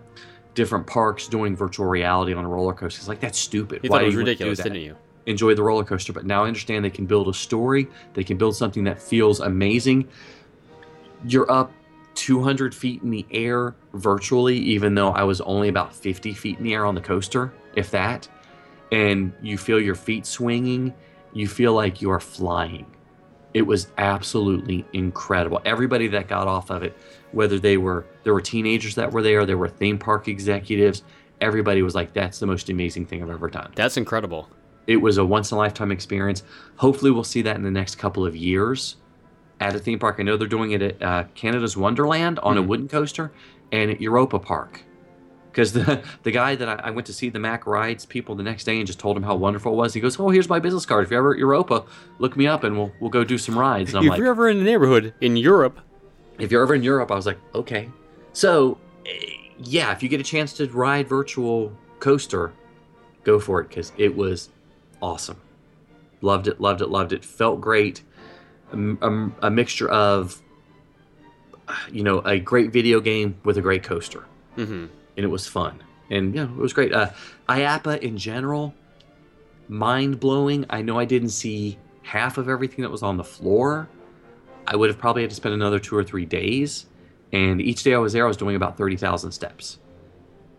different 0.55 0.87
parks 0.87 1.27
doing 1.27 1.55
virtual 1.55 1.85
reality 1.85 2.33
on 2.33 2.43
a 2.43 2.49
roller 2.49 2.73
coaster. 2.73 2.99
It's 2.99 3.07
like 3.07 3.19
that's 3.19 3.39
stupid. 3.39 3.81
You 3.83 3.89
Why 3.89 3.99
thought 3.99 4.03
it 4.03 4.05
was 4.07 4.15
do 4.15 4.19
you 4.19 4.25
want 4.25 4.37
to 4.37 4.43
do 4.43 4.49
ridiculous, 4.49 4.59
didn't 4.59 4.81
you? 4.81 4.95
enjoy 5.29 5.53
the 5.53 5.63
roller 5.63 5.83
coaster, 5.83 6.11
but 6.11 6.25
now 6.25 6.43
I 6.43 6.47
understand 6.47 6.83
they 6.83 6.89
can 6.89 7.05
build 7.05 7.27
a 7.27 7.33
story. 7.33 7.87
They 8.13 8.23
can 8.23 8.37
build 8.37 8.55
something 8.55 8.83
that 8.85 8.99
feels 8.99 9.39
amazing. 9.39 10.07
You're 11.25 11.49
up 11.51 11.71
200 12.15 12.73
feet 12.73 13.03
in 13.03 13.11
the 13.11 13.25
air 13.31 13.75
virtually, 13.93 14.57
even 14.57 14.95
though 14.95 15.11
I 15.11 15.23
was 15.23 15.39
only 15.41 15.69
about 15.69 15.93
50 15.93 16.33
feet 16.33 16.57
in 16.57 16.63
the 16.63 16.73
air 16.73 16.85
on 16.85 16.95
the 16.95 17.01
coaster, 17.01 17.53
if 17.75 17.91
that. 17.91 18.27
And 18.91 19.31
you 19.41 19.57
feel 19.57 19.79
your 19.79 19.95
feet 19.95 20.25
swinging. 20.25 20.93
You 21.31 21.47
feel 21.47 21.73
like 21.73 22.01
you 22.01 22.09
are 22.09 22.19
flying. 22.19 22.87
It 23.53 23.61
was 23.61 23.87
absolutely 23.97 24.85
incredible. 24.93 25.61
Everybody 25.63 26.07
that 26.09 26.27
got 26.27 26.47
off 26.47 26.71
of 26.71 26.83
it, 26.83 26.97
whether 27.31 27.59
they 27.59 27.77
were 27.77 28.05
there 28.23 28.33
were 28.33 28.41
teenagers 28.41 28.95
that 28.95 29.11
were 29.11 29.21
there, 29.21 29.45
there 29.45 29.57
were 29.57 29.69
theme 29.69 29.97
park 29.97 30.27
executives, 30.27 31.03
everybody 31.41 31.81
was 31.81 31.95
like, 31.95 32.13
"That's 32.13 32.39
the 32.39 32.45
most 32.47 32.69
amazing 32.69 33.05
thing 33.05 33.21
I've 33.23 33.29
ever 33.29 33.49
done." 33.49 33.71
That's 33.75 33.97
incredible. 33.97 34.49
it 34.87 34.97
was 34.97 35.17
a 35.19 35.25
once 35.25 35.51
in 35.51 35.55
a 35.55 35.59
lifetime 35.59 35.91
experience. 35.91 36.41
Hopefully, 36.77 37.11
we'll 37.11 37.23
see 37.23 37.43
that 37.43 37.55
in 37.55 37.61
the 37.63 37.69
next 37.69 37.95
couple 37.95 38.25
of 38.25 38.35
years 38.35 38.95
at 39.59 39.75
a 39.75 39.79
theme 39.79 39.99
park. 39.99 40.15
I 40.19 40.23
know 40.23 40.35
they're 40.35 40.47
doing 40.47 40.71
it 40.71 40.81
at 40.81 41.01
uh, 41.03 41.23
Canada's 41.35 41.77
Wonderland 41.77 42.39
on 42.39 42.57
a 42.57 42.63
Mhm. 42.63 42.67
wooden 42.67 42.87
coaster 42.87 43.31
and 43.71 43.91
at 43.91 44.01
Europa 44.01 44.39
Park. 44.39 44.81
Because 45.51 45.73
the 45.73 46.01
the 46.23 46.31
guy 46.31 46.55
that 46.55 46.67
I, 46.67 46.75
I 46.85 46.89
went 46.91 47.05
to 47.07 47.13
see 47.13 47.29
the 47.29 47.37
Mack 47.39 47.67
Rides 47.67 48.05
people 48.05 48.33
the 48.35 48.41
next 48.41 48.63
day 48.63 48.77
and 48.77 48.87
just 48.87 48.97
told 48.99 49.15
him 49.15 49.21
how 49.23 49.35
wonderful 49.35 49.73
it 49.73 49.75
was. 49.75 49.93
He 49.93 49.99
goes, 49.99 50.19
"Oh, 50.19 50.29
here's 50.29 50.49
my 50.49 50.57
business 50.59 50.85
card. 50.87 51.03
If 51.05 51.11
you're 51.11 51.19
ever 51.19 51.33
at 51.33 51.39
Europa, 51.39 51.85
look 52.17 52.35
me 52.35 52.47
up 52.47 52.63
and 52.63 52.75
we'll 52.77 52.91
we'll 52.99 53.09
go 53.11 53.23
do 53.23 53.37
some 53.37 53.59
rides." 53.59 53.89
And 53.91 53.99
I'm 53.99 54.05
if 54.05 54.09
like, 54.11 54.17
you're 54.19 54.29
ever 54.29 54.49
in 54.49 54.57
the 54.57 54.63
neighborhood 54.63 55.13
in 55.21 55.37
Europe, 55.37 55.79
if 56.39 56.51
you're 56.51 56.63
ever 56.63 56.75
in 56.75 56.83
Europe, 56.83 57.11
I 57.11 57.15
was 57.15 57.25
like, 57.25 57.37
okay. 57.53 57.89
So, 58.33 58.77
eh, 59.05 59.09
yeah, 59.59 59.91
if 59.91 60.01
you 60.03 60.09
get 60.09 60.19
a 60.19 60.23
chance 60.23 60.53
to 60.53 60.67
ride 60.69 61.07
virtual 61.07 61.71
coaster, 61.99 62.53
go 63.23 63.39
for 63.39 63.59
it 63.61 63.67
because 63.69 63.91
it 63.97 64.15
was 64.15 64.49
awesome. 65.01 65.37
Loved 66.21 66.47
it, 66.47 66.59
loved 66.61 66.81
it, 66.81 66.89
loved 66.89 67.13
it. 67.13 67.23
Felt 67.25 67.59
great. 67.61 68.03
A, 68.71 68.77
a- 69.01 69.31
a 69.43 69.49
mixture 69.51 69.89
of, 69.89 70.41
you 71.91 72.03
know, 72.03 72.19
a 72.19 72.39
great 72.39 72.71
video 72.71 72.99
game 72.99 73.35
with 73.43 73.57
a 73.57 73.61
great 73.61 73.83
coaster, 73.83 74.25
hmm 74.55 74.85
and 75.17 75.25
it 75.25 75.27
was 75.29 75.45
fun. 75.47 75.83
And 76.09 76.33
yeah, 76.33 76.43
it 76.45 76.55
was 76.55 76.71
great. 76.71 76.93
Uh, 76.93 77.09
IAAPA 77.49 77.99
in 77.99 78.17
general, 78.17 78.73
mind 79.67 80.19
blowing. 80.19 80.65
I 80.69 80.81
know 80.81 80.97
I 80.97 81.03
didn't 81.05 81.29
see 81.29 81.77
half 82.03 82.37
of 82.37 82.47
everything 82.47 82.83
that 82.83 82.89
was 82.89 83.03
on 83.03 83.17
the 83.17 83.23
floor. 83.23 83.89
I 84.69 84.75
would 84.75 84.89
have 84.89 84.97
probably 84.99 85.23
had 85.23 85.31
to 85.31 85.35
spend 85.35 85.53
another 85.55 85.79
two 85.79 85.95
or 85.97 86.03
three 86.03 86.25
days. 86.25 86.85
And 87.33 87.59
each 87.59 87.83
day 87.83 87.93
I 87.93 87.97
was 87.97 88.13
there, 88.13 88.23
I 88.23 88.27
was 88.27 88.37
doing 88.37 88.55
about 88.55 88.77
30,000 88.77 89.31
steps. 89.31 89.79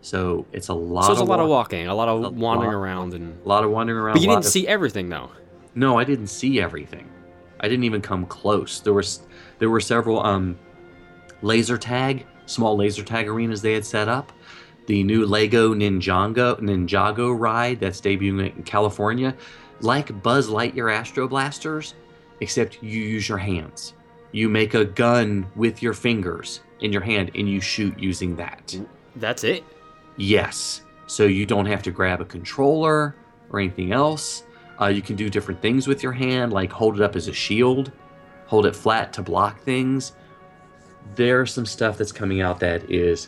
So 0.01 0.45
it's 0.51 0.67
a 0.69 0.73
lot 0.73 1.05
so 1.05 1.11
it's 1.11 1.19
a 1.19 1.23
of 1.23 1.29
lot 1.29 1.39
of 1.39 1.47
walking, 1.47 1.87
a 1.87 1.95
lot 1.95 2.07
of 2.09 2.23
A 2.25 2.29
wandering 2.29 2.71
lot. 2.71 2.77
around, 2.77 3.13
and 3.13 3.39
a 3.43 3.47
lot 3.47 3.63
of 3.63 3.69
wandering 3.71 3.99
around. 3.99 4.13
but 4.15 4.21
you 4.21 4.27
didn't 4.27 4.45
of- 4.45 4.51
see 4.51 4.67
everything 4.67 5.09
though. 5.09 5.29
No, 5.75 5.97
I 5.97 6.03
didn't 6.03 6.27
see 6.27 6.59
everything. 6.59 7.07
I 7.59 7.67
didn't 7.69 7.83
even 7.85 8.01
come 8.01 8.25
close. 8.25 8.79
There 8.79 8.93
was 8.93 9.21
there 9.59 9.69
were 9.69 9.79
several 9.79 10.19
um, 10.25 10.57
laser 11.43 11.77
tag, 11.77 12.25
small 12.47 12.75
laser 12.75 13.03
tag 13.03 13.27
arenas 13.27 13.61
they 13.61 13.73
had 13.73 13.85
set 13.85 14.09
up. 14.09 14.31
The 14.87 15.03
new 15.03 15.25
Lego 15.25 15.73
Ninjago 15.75 16.59
Ninjago 16.59 17.39
ride 17.39 17.79
that's 17.79 18.01
debuting 18.01 18.55
in 18.57 18.63
California, 18.63 19.35
like 19.81 20.23
Buzz 20.23 20.49
Lightyear 20.49 20.91
Astro 20.93 21.27
Blasters, 21.27 21.93
except 22.41 22.81
you 22.81 22.99
use 23.01 23.29
your 23.29 23.37
hands. 23.37 23.93
You 24.31 24.49
make 24.49 24.73
a 24.73 24.85
gun 24.85 25.45
with 25.55 25.81
your 25.81 25.93
fingers 25.93 26.61
in 26.79 26.91
your 26.91 27.01
hand 27.01 27.31
and 27.35 27.49
you 27.49 27.61
shoot 27.61 27.97
using 27.99 28.35
that. 28.37 28.75
That's 29.15 29.43
it. 29.43 29.63
Yes. 30.17 30.81
So 31.07 31.25
you 31.25 31.45
don't 31.45 31.65
have 31.65 31.83
to 31.83 31.91
grab 31.91 32.21
a 32.21 32.25
controller 32.25 33.15
or 33.49 33.59
anything 33.59 33.91
else. 33.91 34.43
Uh, 34.79 34.87
you 34.87 35.01
can 35.01 35.15
do 35.15 35.29
different 35.29 35.61
things 35.61 35.87
with 35.87 36.01
your 36.01 36.11
hand, 36.11 36.53
like 36.53 36.71
hold 36.71 36.95
it 36.95 37.01
up 37.01 37.15
as 37.15 37.27
a 37.27 37.33
shield, 37.33 37.91
hold 38.47 38.65
it 38.65 38.75
flat 38.75 39.13
to 39.13 39.21
block 39.21 39.61
things. 39.61 40.13
There's 41.15 41.53
some 41.53 41.65
stuff 41.65 41.97
that's 41.97 42.11
coming 42.11 42.41
out 42.41 42.59
that 42.61 42.89
is 42.89 43.27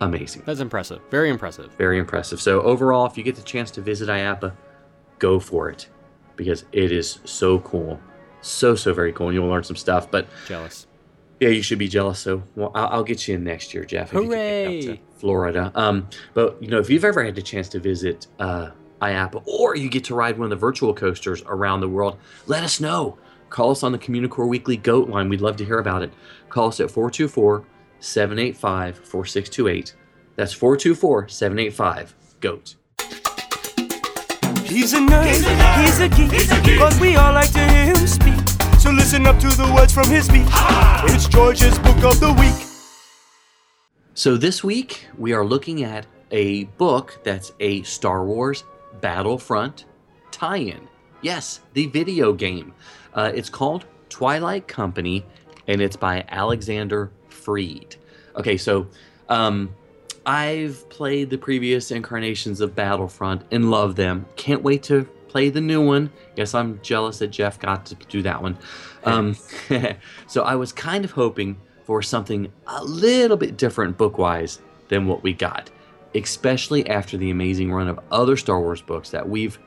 amazing. 0.00 0.42
That's 0.44 0.60
impressive. 0.60 1.00
Very 1.10 1.30
impressive. 1.30 1.72
Very 1.78 1.98
impressive. 1.98 2.40
So, 2.40 2.60
overall, 2.62 3.06
if 3.06 3.16
you 3.16 3.22
get 3.22 3.36
the 3.36 3.42
chance 3.42 3.70
to 3.72 3.80
visit 3.80 4.08
IAAPA, 4.08 4.52
go 5.18 5.38
for 5.38 5.70
it 5.70 5.88
because 6.36 6.64
it 6.72 6.92
is 6.92 7.20
so 7.24 7.60
cool. 7.60 8.00
So, 8.42 8.74
so 8.74 8.92
very 8.92 9.12
cool. 9.12 9.28
And 9.28 9.34
you'll 9.34 9.48
learn 9.48 9.64
some 9.64 9.76
stuff. 9.76 10.10
But 10.10 10.26
Jealous. 10.46 10.86
yeah, 11.40 11.48
you 11.48 11.62
should 11.62 11.78
be 11.78 11.88
jealous. 11.88 12.18
So 12.18 12.42
well, 12.56 12.70
I'll, 12.74 12.88
I'll 12.88 13.04
get 13.04 13.26
you 13.26 13.36
in 13.36 13.44
next 13.44 13.72
year, 13.72 13.84
Jeff. 13.84 14.08
if 14.08 14.14
you 14.14 14.20
can 14.20 14.28
Hooray! 14.28 14.82
to 14.82 14.98
Florida. 15.16 15.72
Um, 15.74 16.08
but 16.34 16.62
you 16.62 16.68
know, 16.68 16.78
if 16.78 16.90
you've 16.90 17.04
ever 17.04 17.24
had 17.24 17.34
the 17.34 17.42
chance 17.42 17.68
to 17.70 17.78
visit 17.80 18.26
uh, 18.38 18.70
IAAPA, 19.00 19.42
or 19.46 19.76
you 19.76 19.88
get 19.88 20.04
to 20.04 20.14
ride 20.14 20.38
one 20.38 20.44
of 20.44 20.50
the 20.50 20.56
virtual 20.56 20.92
coasters 20.92 21.42
around 21.46 21.80
the 21.80 21.88
world, 21.88 22.18
let 22.46 22.62
us 22.62 22.80
know. 22.80 23.18
Call 23.50 23.70
us 23.70 23.82
on 23.82 23.92
the 23.92 23.98
Communicore 23.98 24.48
Weekly 24.48 24.76
Goat 24.78 25.08
line. 25.10 25.28
We'd 25.28 25.42
love 25.42 25.56
to 25.56 25.64
hear 25.64 25.78
about 25.78 26.02
it. 26.02 26.12
Call 26.48 26.68
us 26.68 26.80
at 26.80 26.90
424 26.90 27.64
785 28.00 28.96
4628. 28.96 29.94
That's 30.36 30.52
424 30.52 31.28
785 31.28 32.14
GOAT. 32.40 32.76
He's 34.72 34.94
a 34.94 35.00
nerd, 35.00 35.26
he's 35.26 35.46
a 35.46 35.50
nerd. 35.50 35.82
He's 35.82 36.00
a 36.00 36.08
geek, 36.08 36.78
but 36.78 36.98
we 36.98 37.14
all 37.14 37.34
like 37.34 37.52
to 37.52 37.58
hear 37.58 37.84
him 37.84 38.06
speak. 38.06 38.40
So 38.78 38.90
listen 38.90 39.26
up 39.26 39.38
to 39.40 39.48
the 39.48 39.70
words 39.76 39.92
from 39.92 40.08
his 40.08 40.24
speech. 40.24 40.46
It's 41.14 41.28
George's 41.28 41.78
Book 41.80 42.02
of 42.02 42.18
the 42.20 42.32
Week. 42.32 42.66
So 44.14 44.38
this 44.38 44.64
week 44.64 45.08
we 45.18 45.34
are 45.34 45.44
looking 45.44 45.84
at 45.84 46.06
a 46.30 46.64
book 46.64 47.20
that's 47.22 47.52
a 47.60 47.82
Star 47.82 48.24
Wars 48.24 48.64
Battlefront 49.02 49.84
tie-in. 50.30 50.88
Yes, 51.20 51.60
the 51.74 51.88
video 51.88 52.32
game. 52.32 52.72
Uh, 53.12 53.30
it's 53.34 53.50
called 53.50 53.84
Twilight 54.08 54.68
Company, 54.68 55.22
and 55.68 55.82
it's 55.82 55.96
by 55.96 56.24
Alexander 56.30 57.12
Freed. 57.28 57.96
Okay, 58.36 58.56
so 58.56 58.86
um, 59.28 59.74
I've 60.24 60.88
played 60.88 61.30
the 61.30 61.38
previous 61.38 61.90
incarnations 61.90 62.60
of 62.60 62.74
Battlefront 62.74 63.42
and 63.50 63.70
love 63.70 63.96
them. 63.96 64.26
Can't 64.36 64.62
wait 64.62 64.82
to 64.84 65.04
play 65.28 65.48
the 65.48 65.60
new 65.60 65.84
one. 65.84 66.10
Yes, 66.36 66.54
I'm 66.54 66.80
jealous 66.82 67.18
that 67.18 67.28
Jeff 67.28 67.58
got 67.58 67.86
to 67.86 67.94
do 67.94 68.22
that 68.22 68.42
one. 68.42 68.58
Um, 69.04 69.34
so 70.26 70.42
I 70.44 70.54
was 70.54 70.72
kind 70.72 71.04
of 71.04 71.10
hoping 71.10 71.58
for 71.84 72.02
something 72.02 72.52
a 72.66 72.84
little 72.84 73.36
bit 73.36 73.56
different 73.56 73.96
book 73.96 74.18
wise 74.18 74.60
than 74.88 75.06
what 75.06 75.22
we 75.22 75.32
got, 75.32 75.70
especially 76.14 76.88
after 76.88 77.16
the 77.16 77.30
amazing 77.30 77.72
run 77.72 77.88
of 77.88 77.98
other 78.10 78.36
Star 78.36 78.60
Wars 78.60 78.82
books 78.82 79.10
that 79.10 79.28
we've 79.28 79.58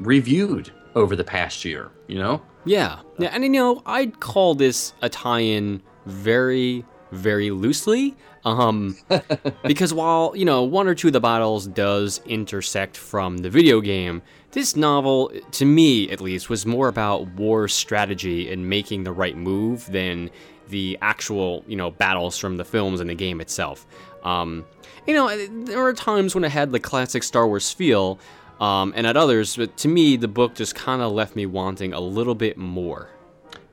reviewed 0.00 0.72
over 0.94 1.14
the 1.14 1.24
past 1.24 1.64
year, 1.64 1.90
you 2.08 2.18
know? 2.18 2.42
Yeah, 2.64 3.00
yeah, 3.18 3.28
and 3.28 3.44
you 3.44 3.50
know, 3.50 3.82
I'd 3.86 4.18
call 4.18 4.56
this 4.56 4.92
a 5.00 5.08
tie-in 5.08 5.82
very, 6.04 6.84
very 7.12 7.50
loosely, 7.50 8.16
um, 8.44 8.96
because 9.64 9.92
while 9.92 10.32
you 10.34 10.44
know 10.44 10.62
one 10.62 10.88
or 10.88 10.94
two 10.94 11.08
of 11.08 11.12
the 11.12 11.20
battles 11.20 11.66
does 11.66 12.20
intersect 12.26 12.96
from 12.96 13.38
the 13.38 13.50
video 13.50 13.80
game, 13.80 14.22
this 14.52 14.76
novel, 14.76 15.30
to 15.52 15.64
me 15.64 16.10
at 16.10 16.20
least, 16.20 16.48
was 16.48 16.64
more 16.64 16.88
about 16.88 17.28
war 17.32 17.68
strategy 17.68 18.50
and 18.50 18.68
making 18.68 19.04
the 19.04 19.12
right 19.12 19.36
move 19.36 19.86
than 19.90 20.30
the 20.68 20.98
actual 21.02 21.64
you 21.66 21.76
know 21.76 21.90
battles 21.90 22.38
from 22.38 22.56
the 22.56 22.64
films 22.64 23.00
and 23.00 23.10
the 23.10 23.14
game 23.14 23.40
itself. 23.40 23.86
Um, 24.22 24.64
you 25.06 25.14
know, 25.14 25.46
there 25.64 25.80
were 25.80 25.92
times 25.92 26.34
when 26.34 26.42
it 26.42 26.50
had 26.50 26.72
the 26.72 26.80
classic 26.80 27.22
Star 27.22 27.46
Wars 27.46 27.70
feel, 27.72 28.18
um, 28.60 28.92
and 28.96 29.06
at 29.06 29.16
others, 29.16 29.56
but 29.56 29.76
to 29.78 29.88
me, 29.88 30.16
the 30.16 30.28
book 30.28 30.54
just 30.54 30.74
kind 30.74 31.02
of 31.02 31.12
left 31.12 31.36
me 31.36 31.46
wanting 31.46 31.92
a 31.92 32.00
little 32.00 32.34
bit 32.34 32.56
more. 32.56 33.10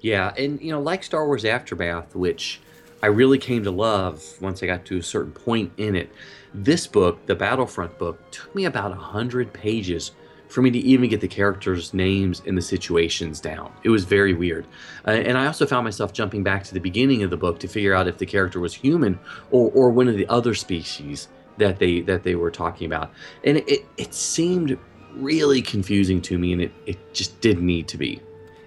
Yeah, 0.02 0.34
and 0.38 0.62
you 0.62 0.72
know, 0.72 0.82
like 0.82 1.04
Star 1.04 1.26
Wars 1.26 1.46
Aftermath, 1.46 2.16
which 2.16 2.60
I 3.04 3.08
really 3.08 3.38
came 3.38 3.66
to 3.66 3.72
love 3.72 4.24
once 4.40 4.64
I 4.64 4.66
got 4.66 4.86
to 4.86 4.98
a 4.98 5.04
certain 5.04 5.34
point 5.34 5.74
in 5.76 5.94
it. 5.94 6.10
This 6.54 6.88
book, 6.88 7.26
the 7.26 7.36
Battlefront 7.36 7.98
book, 7.98 8.32
took 8.32 8.56
me 8.56 8.64
about 8.64 8.94
a 8.94 8.96
hundred 8.96 9.52
pages 9.52 10.12
for 10.48 10.62
me 10.62 10.72
to 10.72 10.80
even 10.80 11.10
get 11.10 11.20
the 11.20 11.28
characters' 11.28 11.94
names 11.94 12.42
and 12.48 12.58
the 12.58 12.62
situations 12.62 13.42
down. 13.42 13.74
It 13.84 13.90
was 13.90 14.06
very 14.06 14.34
weird. 14.34 14.66
Uh, 15.06 15.12
and 15.12 15.38
I 15.38 15.48
also 15.48 15.66
found 15.66 15.84
myself 15.84 16.14
jumping 16.14 16.44
back 16.44 16.64
to 16.64 16.74
the 16.74 16.80
beginning 16.80 17.24
of 17.24 17.30
the 17.30 17.36
book 17.36 17.60
to 17.60 17.68
figure 17.68 17.94
out 17.94 18.08
if 18.08 18.20
the 18.20 18.26
character 18.26 18.62
was 18.62 18.74
human 18.74 19.20
or, 19.52 19.70
or 19.72 19.90
one 19.90 20.08
of 20.08 20.16
the 20.16 20.28
other 20.30 20.54
species 20.54 21.28
that 21.58 21.80
they 21.80 22.00
that 22.02 22.24
they 22.24 22.36
were 22.36 22.52
talking 22.52 22.86
about. 22.86 23.12
And 23.44 23.58
it, 23.58 23.86
it 23.98 24.14
seemed 24.14 24.80
really 25.12 25.62
confusing 25.62 26.22
to 26.22 26.40
me 26.40 26.54
and 26.54 26.62
it, 26.62 26.72
it 26.86 27.14
just 27.14 27.42
didn't 27.42 27.66
need 27.66 27.90
to 27.90 27.98
be. 27.98 28.22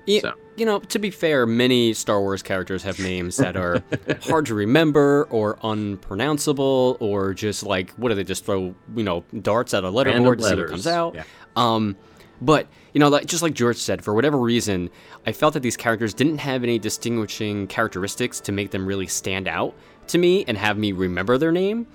Yeah, 0.07 0.21
So. 0.21 0.33
You 0.57 0.65
know, 0.65 0.79
to 0.81 0.99
be 0.99 1.11
fair, 1.11 1.45
many 1.47 1.93
Star 1.93 2.21
Wars 2.21 2.43
characters 2.43 2.83
have 2.85 2.99
names 2.99 3.37
that 3.37 3.57
are 3.57 3.83
hard 4.23 4.47
to 4.47 4.55
remember 4.55 5.27
or 5.31 5.59
unpronounceable 5.63 6.97
or 6.99 7.35
just 7.35 7.63
like, 7.63 7.91
what 7.93 8.09
do 8.09 8.15
they 8.15 8.25
just 8.25 8.47
throw, 8.47 8.75
you 8.95 9.03
know, 9.05 9.25
darts 9.43 9.75
at 9.75 9.85
a 9.85 9.89
letterboard 9.89 10.39
to 10.39 10.45
see 10.45 10.55
what 10.57 10.69
comes 10.69 10.87
out? 10.87 11.15
yeah. 11.15 11.25
Um, 11.57 11.97
but, 12.41 12.69
you 12.93 13.01
know, 13.01 13.09
like, 13.09 13.27
just 13.27 13.43
like 13.43 13.55
George 13.55 13.77
said, 13.77 14.05
for 14.05 14.15
whatever 14.15 14.39
reason, 14.39 14.91
I 15.27 15.33
felt 15.33 15.55
that 15.55 15.61
these 15.61 15.77
characters 15.77 16.15
didn't 16.15 16.39
have 16.39 16.63
any 16.63 16.79
distinguishing 16.79 17.67
characteristics 17.67 18.41
to 18.41 18.53
make 18.53 18.71
them 18.71 18.87
really 18.87 19.07
stand 19.07 19.49
out 19.49 19.75
to 20.09 20.19
me 20.19 20.45
and 20.47 20.57
have 20.59 20.79
me 20.79 20.93
remember 20.93 21.39
their 21.39 21.53
name. 21.53 21.87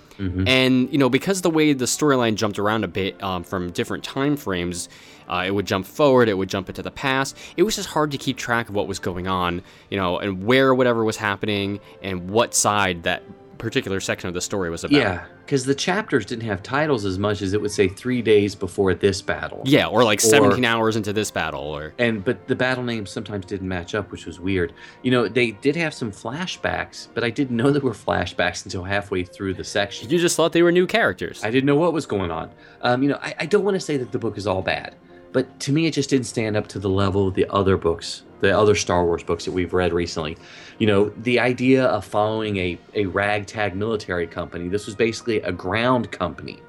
And, 0.47 0.91
you 0.91 0.99
know, 0.99 1.09
because 1.09 1.41
the 1.41 1.49
way 1.49 1.73
the 1.73 1.85
storyline 1.85 2.35
jumped 2.35 2.59
around 2.59 2.83
a 2.83 2.87
bit 2.87 3.21
um, 3.23 3.43
from 3.43 3.71
different 3.71 4.03
time 4.03 4.37
frames, 4.37 4.87
uh, 5.27 5.43
it 5.47 5.51
would 5.51 5.65
jump 5.65 5.87
forward, 5.87 6.29
it 6.29 6.35
would 6.35 6.49
jump 6.49 6.69
into 6.69 6.83
the 6.83 6.91
past. 6.91 7.35
It 7.57 7.63
was 7.63 7.75
just 7.75 7.89
hard 7.89 8.11
to 8.11 8.17
keep 8.19 8.37
track 8.37 8.69
of 8.69 8.75
what 8.75 8.87
was 8.87 8.99
going 8.99 9.27
on, 9.27 9.63
you 9.89 9.97
know, 9.97 10.19
and 10.19 10.45
where 10.45 10.75
whatever 10.75 11.03
was 11.03 11.17
happening 11.17 11.79
and 12.03 12.29
what 12.29 12.53
side 12.53 13.03
that 13.03 13.23
particular 13.61 13.99
section 13.99 14.27
of 14.27 14.33
the 14.33 14.41
story 14.41 14.69
was 14.69 14.83
about. 14.83 14.99
Yeah, 14.99 15.25
because 15.45 15.63
the 15.65 15.75
chapters 15.75 16.25
didn't 16.25 16.43
have 16.45 16.61
titles 16.63 17.05
as 17.05 17.17
much 17.19 17.41
as 17.41 17.53
it 17.53 17.61
would 17.61 17.71
say 17.71 17.87
three 17.87 18.21
days 18.21 18.55
before 18.55 18.93
this 18.93 19.21
battle. 19.21 19.61
Yeah, 19.65 19.85
or 19.87 20.03
like 20.03 20.19
Or- 20.19 20.27
17 20.27 20.65
hours 20.65 20.95
into 20.95 21.13
this 21.13 21.31
battle, 21.31 21.61
or. 21.61 21.93
And 21.99 22.23
but 22.25 22.47
the 22.47 22.55
battle 22.55 22.83
names 22.83 23.09
sometimes 23.11 23.45
didn't 23.45 23.67
match 23.67 23.95
up, 23.95 24.11
which 24.11 24.25
was 24.25 24.39
weird. 24.39 24.73
You 25.03 25.11
know, 25.11 25.27
they 25.27 25.51
did 25.51 25.75
have 25.75 25.93
some 25.93 26.11
flashbacks, 26.11 27.07
but 27.13 27.23
I 27.23 27.29
didn't 27.29 27.55
know 27.55 27.71
there 27.71 27.81
were 27.81 27.91
flashbacks 27.91 28.65
until 28.65 28.83
halfway 28.83 29.23
through 29.23 29.53
the 29.53 29.63
section. 29.63 30.09
You 30.09 30.19
just 30.19 30.35
thought 30.35 30.51
they 30.53 30.63
were 30.63 30.71
new 30.71 30.87
characters. 30.87 31.43
I 31.43 31.51
didn't 31.51 31.67
know 31.67 31.75
what 31.75 31.93
was 31.93 32.05
going 32.05 32.31
on. 32.31 32.51
Um, 32.81 33.03
you 33.03 33.09
know, 33.09 33.19
I, 33.21 33.35
I 33.41 33.45
don't 33.45 33.63
want 33.63 33.75
to 33.75 33.79
say 33.79 33.97
that 33.97 34.11
the 34.11 34.19
book 34.19 34.37
is 34.37 34.47
all 34.47 34.61
bad, 34.61 34.95
but 35.31 35.59
to 35.61 35.71
me, 35.71 35.85
it 35.85 35.93
just 35.93 36.09
didn't 36.09 36.25
stand 36.25 36.57
up 36.57 36.67
to 36.69 36.79
the 36.79 36.89
level 36.89 37.27
of 37.27 37.33
the 37.35 37.47
other 37.49 37.77
books, 37.77 38.23
the 38.39 38.57
other 38.57 38.75
Star 38.75 39.05
Wars 39.05 39.23
books 39.23 39.45
that 39.45 39.51
we've 39.51 39.73
read 39.73 39.93
recently. 39.93 40.37
You 40.77 40.87
know, 40.87 41.09
the 41.09 41.39
idea 41.39 41.85
of 41.85 42.03
following 42.05 42.57
a, 42.57 42.77
a 42.93 43.05
ragtag 43.05 43.75
military 43.75 44.27
company, 44.27 44.67
this 44.67 44.85
was 44.85 44.95
basically 44.95 45.41
a 45.41 45.51
ground 45.51 46.11
company, 46.11 46.59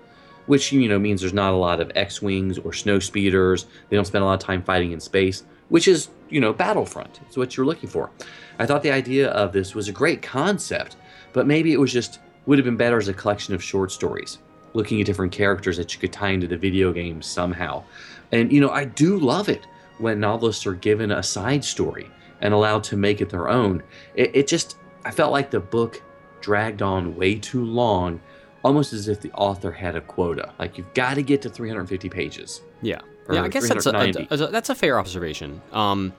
which, 0.46 0.72
you 0.72 0.88
know, 0.88 0.98
means 0.98 1.20
there's 1.20 1.32
not 1.32 1.52
a 1.52 1.56
lot 1.56 1.80
of 1.80 1.90
X 1.94 2.22
Wings 2.22 2.58
or 2.58 2.72
snow 2.72 2.98
speeders. 2.98 3.66
They 3.88 3.96
don't 3.96 4.04
spend 4.04 4.22
a 4.22 4.26
lot 4.26 4.34
of 4.34 4.40
time 4.40 4.62
fighting 4.62 4.92
in 4.92 5.00
space, 5.00 5.44
which 5.68 5.88
is, 5.88 6.08
you 6.30 6.40
know, 6.40 6.52
Battlefront. 6.52 7.20
It's 7.26 7.36
what 7.36 7.56
you're 7.56 7.66
looking 7.66 7.88
for. 7.88 8.10
I 8.58 8.66
thought 8.66 8.82
the 8.82 8.92
idea 8.92 9.30
of 9.30 9.52
this 9.52 9.74
was 9.74 9.88
a 9.88 9.92
great 9.92 10.22
concept, 10.22 10.96
but 11.32 11.46
maybe 11.46 11.72
it 11.72 11.80
was 11.80 11.92
just, 11.92 12.20
would 12.46 12.58
have 12.58 12.64
been 12.64 12.76
better 12.76 12.98
as 12.98 13.08
a 13.08 13.14
collection 13.14 13.54
of 13.54 13.62
short 13.62 13.90
stories 13.90 14.38
looking 14.74 15.00
at 15.00 15.06
different 15.06 15.32
characters 15.32 15.76
that 15.76 15.92
you 15.92 16.00
could 16.00 16.12
tie 16.12 16.30
into 16.30 16.46
the 16.46 16.56
video 16.56 16.92
game 16.92 17.20
somehow. 17.22 17.82
And 18.32 18.52
you 18.52 18.60
know, 18.60 18.70
I 18.70 18.84
do 18.84 19.18
love 19.18 19.48
it 19.48 19.66
when 19.98 20.18
novelists 20.20 20.66
are 20.66 20.74
given 20.74 21.10
a 21.12 21.22
side 21.22 21.64
story 21.64 22.10
and 22.40 22.52
allowed 22.52 22.82
to 22.84 22.96
make 22.96 23.20
it 23.20 23.28
their 23.30 23.48
own. 23.48 23.82
It, 24.14 24.34
it 24.34 24.46
just, 24.48 24.76
I 25.04 25.10
felt 25.10 25.30
like 25.32 25.50
the 25.50 25.60
book 25.60 26.02
dragged 26.40 26.82
on 26.82 27.14
way 27.14 27.36
too 27.36 27.64
long, 27.64 28.20
almost 28.64 28.92
as 28.92 29.06
if 29.08 29.20
the 29.20 29.30
author 29.32 29.70
had 29.70 29.94
a 29.94 30.00
quota. 30.00 30.52
Like 30.58 30.76
you've 30.78 30.92
got 30.94 31.14
to 31.14 31.22
get 31.22 31.42
to 31.42 31.48
350 31.50 32.08
pages. 32.08 32.62
Yeah, 32.80 33.00
yeah. 33.30 33.42
I 33.44 33.48
guess 33.48 33.68
that's 33.68 33.86
a, 33.86 33.90
a, 34.30 34.34
a- 34.34 34.50
that's 34.50 34.70
a 34.70 34.74
fair 34.74 34.98
observation. 34.98 35.60
Um, 35.72 36.12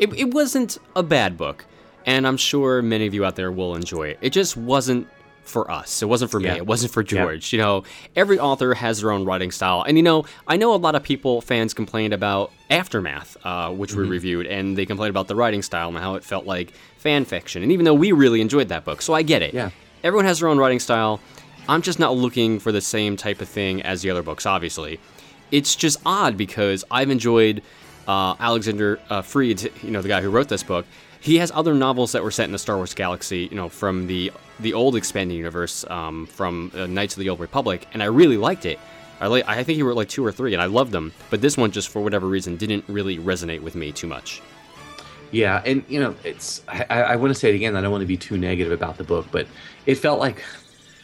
it, 0.00 0.12
it 0.18 0.32
wasn't 0.34 0.78
a 0.96 1.02
bad 1.02 1.36
book, 1.36 1.64
and 2.06 2.26
I'm 2.26 2.36
sure 2.38 2.80
many 2.82 3.06
of 3.06 3.14
you 3.14 3.24
out 3.24 3.36
there 3.36 3.52
will 3.52 3.76
enjoy 3.76 4.08
it. 4.08 4.18
It 4.22 4.30
just 4.30 4.56
wasn't 4.56 5.06
for 5.44 5.70
us. 5.70 6.02
It 6.02 6.06
wasn't 6.08 6.30
for 6.30 6.38
me. 6.38 6.46
Yeah. 6.46 6.56
It 6.56 6.66
wasn't 6.66 6.92
for 6.92 7.02
George. 7.02 7.52
You 7.52 7.58
know, 7.58 7.84
every 8.14 8.38
author 8.38 8.74
has 8.74 9.00
their 9.00 9.10
own 9.10 9.24
writing 9.24 9.50
style, 9.50 9.82
and 9.82 9.96
you 9.96 10.02
know, 10.02 10.24
I 10.46 10.56
know 10.56 10.74
a 10.74 10.76
lot 10.76 10.94
of 10.94 11.02
people, 11.02 11.40
fans, 11.40 11.74
complained 11.74 12.14
about 12.14 12.52
Aftermath, 12.70 13.36
uh, 13.44 13.70
which 13.70 13.90
Mm-hmm. 13.90 14.00
we 14.02 14.08
reviewed, 14.08 14.46
and 14.46 14.76
they 14.78 14.86
complained 14.86 15.10
about 15.10 15.26
the 15.28 15.34
writing 15.34 15.62
style 15.62 15.88
and 15.88 15.98
how 15.98 16.14
it 16.14 16.24
felt 16.24 16.46
like 16.46 16.72
fan 16.98 17.24
fiction. 17.24 17.62
And 17.62 17.72
even 17.72 17.84
though 17.84 17.94
we 17.94 18.12
really 18.12 18.40
enjoyed 18.40 18.68
that 18.68 18.84
book, 18.84 19.02
so 19.02 19.12
I 19.14 19.22
get 19.22 19.42
it. 19.42 19.54
Yeah. 19.54 19.70
Everyone 20.04 20.24
has 20.26 20.40
their 20.40 20.48
own 20.48 20.58
writing 20.58 20.78
style. 20.80 21.20
I'm 21.68 21.82
just 21.82 21.98
not 21.98 22.14
looking 22.16 22.58
for 22.58 22.72
the 22.72 22.80
same 22.80 23.16
type 23.16 23.40
of 23.40 23.48
thing 23.48 23.82
as 23.82 24.02
the 24.02 24.10
other 24.10 24.22
books, 24.22 24.46
obviously. 24.46 24.98
It's 25.50 25.74
just 25.76 25.98
odd 26.06 26.36
because 26.36 26.84
I've 26.90 27.10
enjoyed 27.10 27.62
uh, 28.08 28.34
Alexander 28.40 28.98
uh, 29.10 29.22
Freed, 29.22 29.70
you 29.82 29.90
know, 29.90 30.00
the 30.00 30.08
guy 30.08 30.20
who 30.22 30.30
wrote 30.30 30.48
this 30.48 30.62
book. 30.62 30.86
He 31.20 31.36
has 31.36 31.52
other 31.54 31.74
novels 31.74 32.12
that 32.12 32.22
were 32.22 32.30
set 32.30 32.44
in 32.46 32.52
the 32.52 32.58
Star 32.58 32.76
Wars 32.76 32.94
galaxy, 32.94 33.48
you 33.50 33.56
know, 33.56 33.68
from 33.68 34.06
the 34.06 34.32
the 34.58 34.74
old 34.74 34.96
expanded 34.96 35.36
universe, 35.36 35.84
um, 35.88 36.26
from 36.26 36.70
uh, 36.74 36.86
Knights 36.86 37.14
of 37.16 37.20
the 37.20 37.28
Old 37.30 37.40
Republic, 37.40 37.86
and 37.92 38.02
I 38.02 38.06
really 38.06 38.36
liked 38.36 38.66
it. 38.66 38.78
I 39.20 39.26
like, 39.26 39.46
I 39.46 39.62
think 39.62 39.76
he 39.76 39.82
wrote 39.82 39.96
like 39.96 40.08
two 40.08 40.24
or 40.24 40.32
three, 40.32 40.54
and 40.54 40.62
I 40.62 40.66
loved 40.66 40.92
them. 40.92 41.12
But 41.28 41.42
this 41.42 41.56
one, 41.58 41.70
just 41.70 41.90
for 41.90 42.00
whatever 42.00 42.26
reason, 42.26 42.56
didn't 42.56 42.84
really 42.88 43.18
resonate 43.18 43.60
with 43.60 43.74
me 43.74 43.92
too 43.92 44.06
much. 44.06 44.40
Yeah, 45.30 45.62
and 45.64 45.84
you 45.88 46.00
know, 46.00 46.14
it's 46.24 46.62
I, 46.68 46.86
I 46.88 47.00
I 47.02 47.16
want 47.16 47.32
to 47.32 47.38
say 47.38 47.50
it 47.50 47.54
again. 47.54 47.76
I 47.76 47.80
don't 47.82 47.90
want 47.90 48.02
to 48.02 48.06
be 48.06 48.16
too 48.16 48.38
negative 48.38 48.72
about 48.72 48.96
the 48.96 49.04
book, 49.04 49.26
but 49.30 49.46
it 49.86 49.96
felt 49.96 50.18
like 50.20 50.42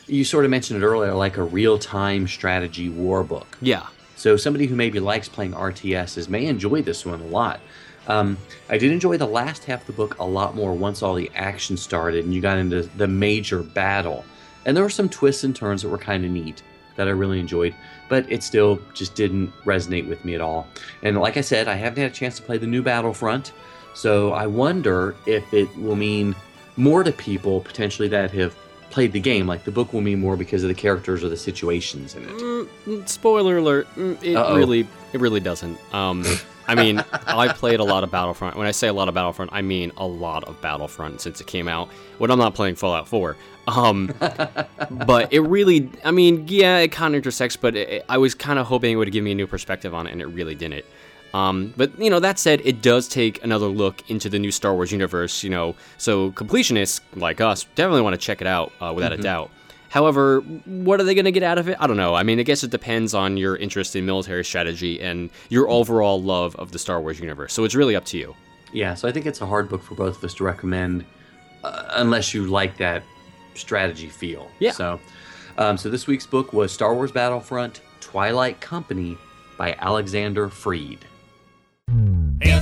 you 0.06 0.24
sort 0.24 0.44
of 0.44 0.50
mentioned 0.50 0.82
it 0.82 0.86
earlier, 0.86 1.12
like 1.14 1.36
a 1.36 1.42
real-time 1.42 2.26
strategy 2.28 2.88
war 2.88 3.24
book. 3.24 3.58
Yeah, 3.60 3.86
So 4.14 4.36
somebody 4.36 4.66
who 4.66 4.76
maybe 4.76 5.00
likes 5.00 5.28
playing 5.28 5.52
RTSs 5.52 6.28
may 6.28 6.46
enjoy 6.46 6.82
this 6.82 7.04
one 7.04 7.20
a 7.20 7.26
lot. 7.26 7.60
Um, 8.08 8.38
I 8.68 8.78
did 8.78 8.92
enjoy 8.92 9.16
the 9.16 9.26
last 9.26 9.64
half 9.64 9.80
of 9.80 9.86
the 9.86 9.92
book 9.92 10.18
a 10.18 10.24
lot 10.24 10.54
more 10.54 10.72
once 10.72 11.02
all 11.02 11.14
the 11.14 11.30
action 11.34 11.76
started 11.76 12.24
and 12.24 12.32
you 12.34 12.40
got 12.40 12.58
into 12.58 12.82
the 12.82 13.08
major 13.08 13.62
battle. 13.62 14.24
And 14.64 14.76
there 14.76 14.84
were 14.84 14.90
some 14.90 15.08
twists 15.08 15.44
and 15.44 15.54
turns 15.54 15.82
that 15.82 15.88
were 15.88 15.98
kind 15.98 16.24
of 16.24 16.30
neat 16.30 16.62
that 16.96 17.08
I 17.08 17.12
really 17.12 17.38
enjoyed, 17.38 17.74
but 18.08 18.30
it 18.30 18.42
still 18.42 18.80
just 18.94 19.14
didn't 19.14 19.52
resonate 19.64 20.08
with 20.08 20.24
me 20.24 20.34
at 20.34 20.40
all. 20.40 20.66
And 21.02 21.18
like 21.18 21.36
I 21.36 21.42
said, 21.42 21.68
I 21.68 21.74
haven't 21.74 22.02
had 22.02 22.10
a 22.10 22.14
chance 22.14 22.36
to 22.36 22.42
play 22.42 22.58
the 22.58 22.66
new 22.66 22.82
Battlefront, 22.82 23.52
so 23.94 24.32
I 24.32 24.46
wonder 24.46 25.14
if 25.26 25.52
it 25.52 25.74
will 25.76 25.96
mean 25.96 26.34
more 26.76 27.04
to 27.04 27.12
people 27.12 27.60
potentially 27.60 28.08
that 28.08 28.30
have 28.32 28.56
played 28.90 29.12
the 29.12 29.20
game. 29.20 29.46
Like 29.46 29.64
the 29.64 29.70
book 29.70 29.92
will 29.92 30.00
mean 30.00 30.20
more 30.20 30.36
because 30.36 30.62
of 30.62 30.68
the 30.68 30.74
characters 30.74 31.22
or 31.24 31.28
the 31.28 31.36
situations 31.36 32.14
in 32.14 32.24
it. 32.24 32.30
Mm, 32.30 33.08
spoiler 33.08 33.58
alert. 33.58 33.86
mm, 33.94 34.22
It 34.22 34.36
Uh-oh. 34.36 34.56
really, 34.56 34.86
it 35.12 35.20
really 35.20 35.40
doesn't. 35.40 35.78
Um, 35.94 36.24
I 36.68 36.74
mean, 36.74 37.04
I 37.26 37.48
played 37.48 37.80
a 37.80 37.84
lot 37.84 38.02
of 38.04 38.10
Battlefront. 38.10 38.56
When 38.56 38.66
I 38.66 38.70
say 38.72 38.88
a 38.88 38.92
lot 38.92 39.08
of 39.08 39.14
Battlefront, 39.14 39.52
I 39.52 39.62
mean 39.62 39.92
a 39.96 40.06
lot 40.06 40.44
of 40.44 40.60
Battlefront 40.60 41.20
since 41.20 41.40
it 41.40 41.46
came 41.46 41.68
out. 41.68 41.88
When 42.18 42.30
I'm 42.30 42.38
not 42.38 42.54
playing 42.54 42.76
Fallout 42.76 43.06
4. 43.08 43.36
Um, 43.68 44.12
but 44.90 45.32
it 45.32 45.40
really, 45.40 45.90
I 46.04 46.10
mean, 46.12 46.44
yeah, 46.48 46.78
it 46.78 46.92
kind 46.92 47.14
of 47.14 47.18
intersects. 47.18 47.56
But 47.56 47.74
it, 47.76 48.04
I 48.08 48.18
was 48.18 48.34
kind 48.34 48.58
of 48.58 48.66
hoping 48.66 48.92
it 48.92 48.96
would 48.96 49.10
give 49.12 49.24
me 49.24 49.32
a 49.32 49.34
new 49.34 49.46
perspective 49.46 49.92
on 49.94 50.06
it, 50.06 50.12
and 50.12 50.20
it 50.22 50.26
really 50.26 50.54
didn't. 50.54 50.84
Um, 51.36 51.74
but 51.76 51.98
you 52.00 52.08
know, 52.08 52.20
that 52.20 52.38
said, 52.38 52.62
it 52.64 52.80
does 52.80 53.08
take 53.08 53.44
another 53.44 53.66
look 53.66 54.08
into 54.08 54.30
the 54.30 54.38
new 54.38 54.50
Star 54.50 54.74
Wars 54.74 54.90
universe. 54.90 55.44
You 55.44 55.50
know, 55.50 55.74
so 55.98 56.30
completionists 56.32 57.00
like 57.14 57.40
us 57.40 57.64
definitely 57.74 58.02
want 58.02 58.14
to 58.14 58.18
check 58.18 58.40
it 58.40 58.46
out 58.46 58.72
uh, 58.80 58.92
without 58.94 59.12
a 59.12 59.18
doubt. 59.18 59.50
However, 59.90 60.40
what 60.64 61.00
are 61.00 61.04
they 61.04 61.14
going 61.14 61.26
to 61.26 61.32
get 61.32 61.42
out 61.42 61.58
of 61.58 61.68
it? 61.68 61.76
I 61.78 61.86
don't 61.86 61.96
know. 61.96 62.14
I 62.14 62.22
mean, 62.22 62.40
I 62.40 62.42
guess 62.42 62.64
it 62.64 62.70
depends 62.70 63.14
on 63.14 63.36
your 63.36 63.56
interest 63.56 63.94
in 63.94 64.04
military 64.04 64.44
strategy 64.44 65.00
and 65.00 65.30
your 65.48 65.68
overall 65.68 66.20
love 66.20 66.56
of 66.56 66.72
the 66.72 66.78
Star 66.78 67.00
Wars 67.00 67.20
universe. 67.20 67.52
So 67.52 67.64
it's 67.64 67.74
really 67.74 67.96
up 67.96 68.04
to 68.06 68.18
you. 68.18 68.34
Yeah, 68.72 68.94
so 68.94 69.08
I 69.08 69.12
think 69.12 69.26
it's 69.26 69.40
a 69.40 69.46
hard 69.46 69.68
book 69.68 69.82
for 69.82 69.94
both 69.94 70.18
of 70.18 70.24
us 70.24 70.34
to 70.34 70.44
recommend, 70.44 71.04
uh, 71.64 71.84
unless 71.94 72.34
you 72.34 72.46
like 72.46 72.76
that 72.78 73.04
strategy 73.54 74.08
feel. 74.08 74.50
Yeah. 74.58 74.72
So, 74.72 75.00
um, 75.56 75.78
so 75.78 75.88
this 75.88 76.06
week's 76.06 76.26
book 76.26 76.52
was 76.52 76.72
Star 76.72 76.94
Wars 76.94 77.12
Battlefront: 77.12 77.80
Twilight 78.00 78.60
Company 78.60 79.16
by 79.56 79.74
Alexander 79.78 80.48
Freed. 80.48 81.06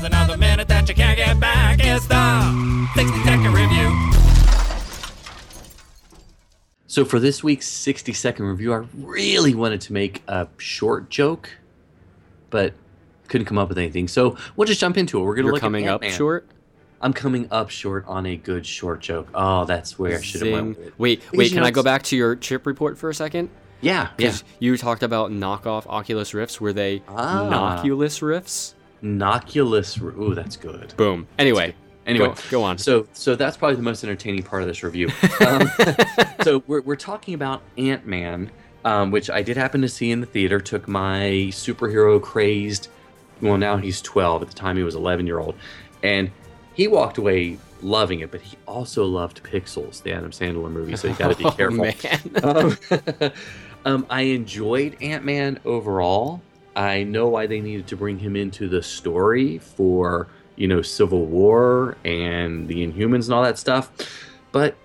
Here's 0.04 0.12
another 0.12 0.36
minute 0.36 0.68
that 0.68 0.86
you 0.86 0.94
can't 0.94 1.16
get 1.16 1.40
back. 1.40 1.78
It's 1.80 2.06
the 2.06 2.88
60 2.94 3.22
second 3.24 3.54
review. 3.54 4.10
So 6.86 7.06
for 7.06 7.18
this 7.18 7.42
week's 7.42 7.66
60 7.66 8.12
second 8.12 8.44
review, 8.44 8.74
I 8.74 8.84
really 8.98 9.54
wanted 9.54 9.80
to 9.80 9.94
make 9.94 10.22
a 10.28 10.46
short 10.58 11.08
joke, 11.08 11.48
but 12.50 12.74
couldn't 13.28 13.46
come 13.46 13.56
up 13.56 13.70
with 13.70 13.78
anything. 13.78 14.06
So 14.06 14.36
we'll 14.56 14.66
just 14.66 14.78
jump 14.78 14.98
into 14.98 15.18
it. 15.20 15.24
We're 15.24 15.36
gonna 15.36 15.46
You're 15.46 15.52
look 15.54 15.62
coming 15.62 15.86
at 15.86 15.94
up 15.94 16.02
Ant-Man. 16.02 16.18
short. 16.18 16.48
I'm 17.00 17.14
coming 17.14 17.48
up 17.50 17.70
short 17.70 18.04
on 18.06 18.26
a 18.26 18.36
good 18.36 18.66
short 18.66 19.00
joke. 19.00 19.30
Oh, 19.32 19.64
that's 19.64 19.98
where 19.98 20.18
I 20.18 20.20
should 20.20 20.42
have 20.42 20.52
went 20.52 20.76
with 20.76 20.86
it. 20.88 20.94
Wait, 20.98 21.20
Because, 21.22 21.38
wait. 21.38 21.48
Can 21.52 21.60
know, 21.62 21.66
I 21.66 21.70
go 21.70 21.82
back 21.82 22.02
to 22.02 22.16
your 22.16 22.36
chip 22.36 22.66
report 22.66 22.98
for 22.98 23.08
a 23.08 23.14
second? 23.14 23.48
Yeah, 23.80 24.02
yeah. 24.02 24.08
Because 24.18 24.44
you 24.58 24.76
talked 24.76 25.02
about 25.02 25.30
knockoff 25.30 25.86
Oculus 25.86 26.34
Rifts. 26.34 26.60
Were 26.60 26.74
they 26.74 27.02
Ah. 27.08 27.80
Noculus 27.82 28.20
Rifts? 28.20 28.74
Noculus. 29.04 30.00
Ooh, 30.18 30.34
that's 30.34 30.56
good. 30.56 30.94
Boom. 30.96 31.26
Anyway, 31.38 31.74
Anyway, 32.06 32.26
go, 32.26 32.34
go 32.50 32.62
on. 32.62 32.76
So, 32.78 33.06
so 33.12 33.34
that's 33.34 33.56
probably 33.56 33.76
the 33.76 33.82
most 33.82 34.04
entertaining 34.04 34.42
part 34.42 34.62
of 34.62 34.68
this 34.68 34.82
review. 34.82 35.08
Um, 35.46 35.68
so 36.42 36.62
we're, 36.66 36.80
we're 36.82 36.96
talking 36.96 37.34
about 37.34 37.62
Ant 37.78 38.06
Man, 38.06 38.50
um, 38.84 39.10
which 39.10 39.28
I 39.30 39.42
did 39.42 39.56
happen 39.56 39.82
to 39.82 39.88
see 39.88 40.10
in 40.10 40.20
the 40.20 40.26
theater. 40.26 40.58
Took 40.60 40.86
my 40.88 41.48
superhero 41.50 42.20
crazed, 42.20 42.88
well 43.42 43.58
now 43.58 43.76
he's 43.76 44.00
12. 44.02 44.42
At 44.42 44.48
the 44.48 44.54
time 44.54 44.76
he 44.76 44.82
was 44.82 44.94
11 44.94 45.26
year 45.26 45.38
old, 45.38 45.54
and 46.02 46.30
he 46.74 46.88
walked 46.88 47.18
away 47.18 47.58
loving 47.82 48.20
it. 48.20 48.30
But 48.30 48.40
he 48.42 48.56
also 48.66 49.04
loved 49.04 49.42
Pixels, 49.42 50.02
the 50.02 50.12
Adam 50.12 50.30
Sandler 50.30 50.70
movie. 50.70 50.96
So 50.96 51.08
you 51.08 51.14
got 51.14 51.28
to 51.28 51.36
be 51.36 51.44
Oh, 51.46 51.50
careful. 51.50 51.84
man. 51.84 52.42
um, 53.22 53.32
um, 53.84 54.06
I 54.08 54.22
enjoyed 54.22 54.96
Ant 55.02 55.24
Man 55.24 55.58
overall. 55.64 56.42
I 56.76 57.04
know 57.04 57.28
why 57.28 57.46
they 57.46 57.60
needed 57.60 57.86
to 57.88 57.96
bring 57.96 58.18
him 58.18 58.36
into 58.36 58.68
the 58.68 58.82
story 58.82 59.58
for 59.58 60.28
you 60.56 60.68
know 60.68 60.82
Civil 60.82 61.26
War 61.26 61.96
and 62.04 62.68
the 62.68 62.86
Inhumans 62.86 63.24
and 63.26 63.34
all 63.34 63.42
that 63.42 63.58
stuff, 63.58 63.90
but 64.52 64.76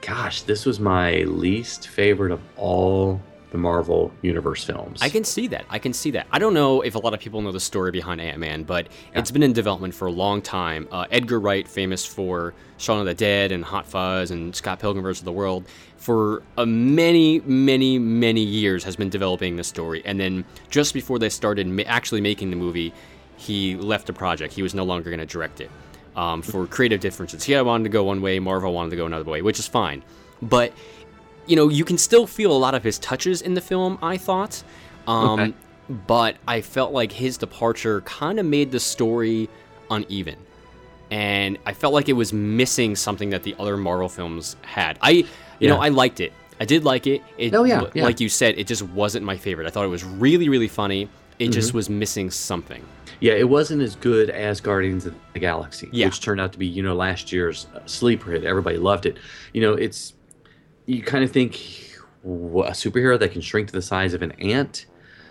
gosh, 0.00 0.42
this 0.42 0.64
was 0.64 0.78
my 0.80 1.22
least 1.22 1.88
favorite 1.88 2.32
of 2.32 2.40
all 2.56 3.20
the 3.50 3.58
Marvel 3.58 4.12
Universe 4.22 4.64
films. 4.64 5.00
I 5.00 5.08
can 5.08 5.24
see 5.24 5.46
that. 5.48 5.64
I 5.70 5.78
can 5.78 5.92
see 5.92 6.10
that. 6.12 6.26
I 6.30 6.38
don't 6.38 6.54
know 6.54 6.82
if 6.82 6.94
a 6.94 6.98
lot 6.98 7.14
of 7.14 7.20
people 7.20 7.40
know 7.40 7.52
the 7.52 7.60
story 7.60 7.90
behind 7.90 8.20
Ant 8.20 8.38
Man, 8.38 8.62
but 8.62 8.88
it's 9.14 9.30
been 9.30 9.42
in 9.42 9.52
development 9.52 9.94
for 9.94 10.06
a 10.06 10.12
long 10.12 10.42
time. 10.42 10.86
Uh, 10.92 11.06
Edgar 11.10 11.40
Wright, 11.40 11.66
famous 11.66 12.04
for 12.04 12.54
Shaun 12.76 13.00
of 13.00 13.06
the 13.06 13.14
Dead 13.14 13.52
and 13.52 13.64
Hot 13.64 13.86
Fuzz 13.86 14.30
and 14.30 14.54
Scott 14.54 14.80
Pilgrim 14.80 15.02
vs. 15.02 15.24
the 15.24 15.32
World, 15.32 15.66
for 15.96 16.42
a 16.58 16.66
many, 16.66 17.40
many, 17.40 17.98
many 17.98 18.42
years 18.42 18.84
has 18.84 18.96
been 18.96 19.08
developing 19.08 19.56
the 19.56 19.64
story. 19.64 20.02
And 20.04 20.20
then 20.20 20.44
just 20.70 20.92
before 20.92 21.18
they 21.18 21.30
started 21.30 21.66
ma- 21.66 21.82
actually 21.86 22.20
making 22.20 22.50
the 22.50 22.56
movie, 22.56 22.92
he 23.36 23.76
left 23.76 24.06
the 24.06 24.12
project. 24.12 24.52
He 24.52 24.62
was 24.62 24.74
no 24.74 24.84
longer 24.84 25.10
going 25.10 25.20
to 25.20 25.26
direct 25.26 25.60
it 25.60 25.70
um, 26.16 26.42
for 26.42 26.66
creative 26.66 27.00
differences. 27.00 27.44
He 27.44 27.58
wanted 27.60 27.84
to 27.84 27.90
go 27.90 28.04
one 28.04 28.20
way, 28.20 28.38
Marvel 28.38 28.72
wanted 28.72 28.90
to 28.90 28.96
go 28.96 29.06
another 29.06 29.30
way, 29.30 29.40
which 29.40 29.58
is 29.58 29.66
fine. 29.66 30.02
But 30.42 30.72
you 31.48 31.56
know, 31.56 31.68
you 31.68 31.84
can 31.84 31.98
still 31.98 32.26
feel 32.26 32.52
a 32.52 32.58
lot 32.58 32.74
of 32.74 32.84
his 32.84 32.98
touches 32.98 33.42
in 33.42 33.54
the 33.54 33.60
film, 33.60 33.98
I 34.02 34.16
thought. 34.16 34.62
Um, 35.06 35.40
Okay. 35.40 35.54
But 36.06 36.36
I 36.46 36.60
felt 36.60 36.92
like 36.92 37.10
his 37.12 37.38
departure 37.38 38.02
kind 38.02 38.38
of 38.38 38.44
made 38.44 38.70
the 38.70 38.78
story 38.80 39.48
uneven. 39.90 40.36
And 41.10 41.56
I 41.64 41.72
felt 41.72 41.94
like 41.94 42.10
it 42.10 42.12
was 42.12 42.32
missing 42.34 42.94
something 42.94 43.30
that 43.30 43.42
the 43.42 43.56
other 43.58 43.78
Marvel 43.78 44.10
films 44.10 44.56
had. 44.62 44.98
I, 45.00 45.24
you 45.58 45.68
know, 45.68 45.78
I 45.78 45.88
liked 45.88 46.20
it. 46.20 46.34
I 46.60 46.66
did 46.66 46.84
like 46.84 47.06
it. 47.06 47.22
it 47.38 47.54
Oh, 47.54 47.64
yeah, 47.64 47.84
yeah. 47.94 48.04
Like 48.04 48.20
you 48.20 48.28
said, 48.28 48.58
it 48.58 48.66
just 48.66 48.82
wasn't 48.82 49.24
my 49.24 49.38
favorite. 49.38 49.66
I 49.66 49.70
thought 49.70 49.86
it 49.86 49.88
was 49.88 50.04
really, 50.04 50.48
really 50.50 50.68
funny. 50.68 51.08
It 51.38 51.44
Mm-hmm. 51.44 51.52
just 51.52 51.72
was 51.72 51.88
missing 51.88 52.30
something. 52.30 52.84
Yeah, 53.20 53.32
it 53.32 53.48
wasn't 53.48 53.80
as 53.80 53.96
good 53.96 54.28
as 54.28 54.60
Guardians 54.60 55.06
of 55.06 55.14
the 55.32 55.38
Galaxy, 55.40 55.88
Yeah. 55.90 56.06
which 56.06 56.20
turned 56.20 56.40
out 56.40 56.52
to 56.52 56.58
be, 56.58 56.66
you 56.66 56.82
know, 56.82 56.94
last 56.94 57.32
year's 57.32 57.66
uh, 57.74 57.80
sleeper 57.86 58.32
hit. 58.32 58.44
Everybody 58.44 58.76
loved 58.76 59.06
it. 59.06 59.16
You 59.54 59.62
know, 59.62 59.72
it's 59.72 60.12
you 60.88 61.02
kind 61.02 61.22
of 61.22 61.30
think 61.30 61.54
a 62.24 62.72
superhero 62.72 63.18
that 63.18 63.30
can 63.30 63.42
shrink 63.42 63.68
to 63.68 63.72
the 63.74 63.82
size 63.82 64.14
of 64.14 64.22
an 64.22 64.32
ant, 64.32 64.86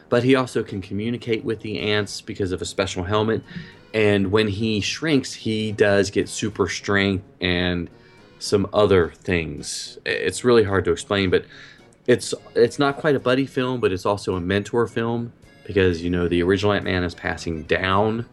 but 0.07 0.23
he 0.23 0.35
also 0.35 0.63
can 0.63 0.81
communicate 0.81 1.43
with 1.43 1.61
the 1.61 1.79
ants 1.79 2.21
because 2.21 2.51
of 2.51 2.61
a 2.61 2.65
special 2.65 3.03
helmet. 3.03 3.41
And 3.93 4.31
when 4.31 4.47
he 4.47 4.79
shrinks, 4.81 5.33
he 5.33 5.71
does 5.71 6.11
get 6.11 6.29
super 6.29 6.69
strength 6.69 7.25
and 7.41 7.89
some 8.37 8.69
other 8.71 9.09
things. 9.23 9.97
It's 10.05 10.43
really 10.43 10.63
hard 10.63 10.85
to 10.85 10.91
explain, 10.91 11.31
but 11.31 11.45
it's 12.05 12.35
it's 12.53 12.77
not 12.77 12.97
quite 12.97 13.15
a 13.15 13.19
buddy 13.19 13.47
film, 13.47 13.79
but 13.79 13.91
it's 13.91 14.05
also 14.05 14.35
a 14.35 14.39
mentor 14.39 14.85
film 14.85 15.33
because 15.65 16.03
you 16.03 16.11
know 16.11 16.27
the 16.27 16.43
original 16.43 16.71
Ant 16.71 16.85
Man 16.85 17.03
is 17.03 17.15
passing 17.15 17.63
down 17.63 18.27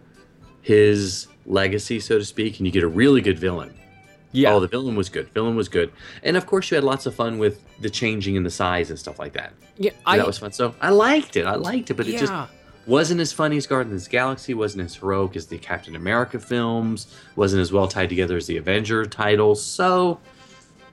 his 0.60 1.26
legacy, 1.46 2.00
so 2.00 2.18
to 2.18 2.24
speak, 2.24 2.58
and 2.58 2.66
you 2.66 2.72
get 2.72 2.84
a 2.84 2.88
really 2.88 3.22
good 3.22 3.38
villain. 3.38 3.74
Yeah. 4.34 4.52
Oh, 4.52 4.60
the 4.60 4.68
villain 4.68 4.96
was 4.96 5.08
good. 5.08 5.28
Villain 5.30 5.56
was 5.56 5.68
good, 5.68 5.90
and 6.22 6.36
of 6.36 6.44
course 6.46 6.70
you 6.70 6.74
had 6.74 6.84
lots 6.84 7.06
of 7.06 7.14
fun 7.14 7.38
with 7.38 7.62
the 7.80 7.88
changing 7.88 8.34
in 8.36 8.42
the 8.42 8.50
size 8.50 8.90
and 8.90 8.98
stuff 8.98 9.18
like 9.18 9.32
that. 9.34 9.52
yeah. 9.78 9.92
I, 10.04 10.16
that 10.18 10.26
was 10.26 10.38
fun. 10.38 10.52
So 10.52 10.74
I 10.80 10.90
liked 10.90 11.36
it. 11.36 11.46
I 11.46 11.54
liked 11.54 11.90
it, 11.90 11.94
but 11.94 12.06
it 12.08 12.18
just 12.18 12.32
wasn't 12.86 13.20
as 13.20 13.32
funny 13.32 13.56
as 13.56 13.66
Guardians 13.66 14.02
of 14.02 14.08
the 14.08 14.10
Galaxy. 14.12 14.52
wasn't 14.52 14.84
as 14.84 14.94
heroic 14.96 15.36
as 15.36 15.46
the 15.46 15.56
Captain 15.58 15.96
America 15.96 16.38
films. 16.38 17.06
wasn't 17.36 17.60
as 17.62 17.72
well 17.72 17.88
tied 17.88 18.08
together 18.10 18.36
as 18.36 18.46
the 18.46 18.56
Avenger 18.58 19.06
titles. 19.06 19.64
So 19.64 20.20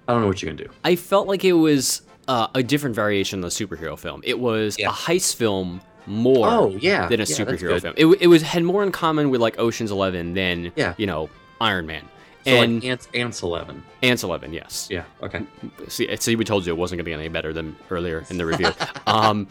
I 0.07 0.13
don't 0.13 0.21
know 0.21 0.27
what 0.27 0.41
you're 0.41 0.53
gonna 0.53 0.63
do. 0.65 0.71
I 0.85 0.95
felt 0.95 1.27
like 1.27 1.43
it 1.43 1.53
was 1.53 2.01
uh, 2.27 2.47
a 2.55 2.63
different 2.63 2.95
variation 2.95 3.43
of 3.43 3.51
the 3.53 3.65
superhero 3.65 3.97
film. 3.99 4.21
It 4.23 4.39
was 4.39 4.77
Yeah. 4.79 4.89
a 4.89 4.93
heist 4.93 5.35
film 5.35 5.81
more 6.07 6.47
Oh, 6.47 6.77
yeah. 6.79 7.07
than 7.07 7.19
a 7.19 7.23
Yeah, 7.23 7.35
superhero 7.35 7.81
film. 7.81 7.93
It, 7.97 8.05
it 8.21 8.27
was 8.27 8.41
had 8.41 8.63
more 8.63 8.83
in 8.83 8.91
common 8.91 9.29
with 9.29 9.41
like 9.41 9.59
Ocean's 9.59 9.91
Eleven 9.91 10.33
than 10.33 10.71
Yeah. 10.75 10.93
you 10.97 11.05
know 11.07 11.29
Iron 11.59 11.85
Man 11.87 12.03
So 12.45 12.51
and 12.51 12.75
like 12.75 12.85
Ants, 12.85 13.07
Ants 13.13 13.41
Eleven. 13.43 13.83
Ants 14.01 14.23
Eleven. 14.23 14.51
Yes. 14.53 14.87
Yeah. 14.89 15.03
Okay. 15.21 15.45
See, 15.87 16.15
see, 16.17 16.35
we 16.35 16.43
told 16.45 16.65
you 16.65 16.73
it 16.73 16.77
wasn't 16.77 16.97
going 16.97 17.05
to 17.05 17.09
be 17.09 17.13
any 17.13 17.27
better 17.29 17.53
than 17.53 17.75
earlier 17.89 18.25
in 18.29 18.37
the 18.37 18.45
review. 18.45 18.69
um, 19.07 19.47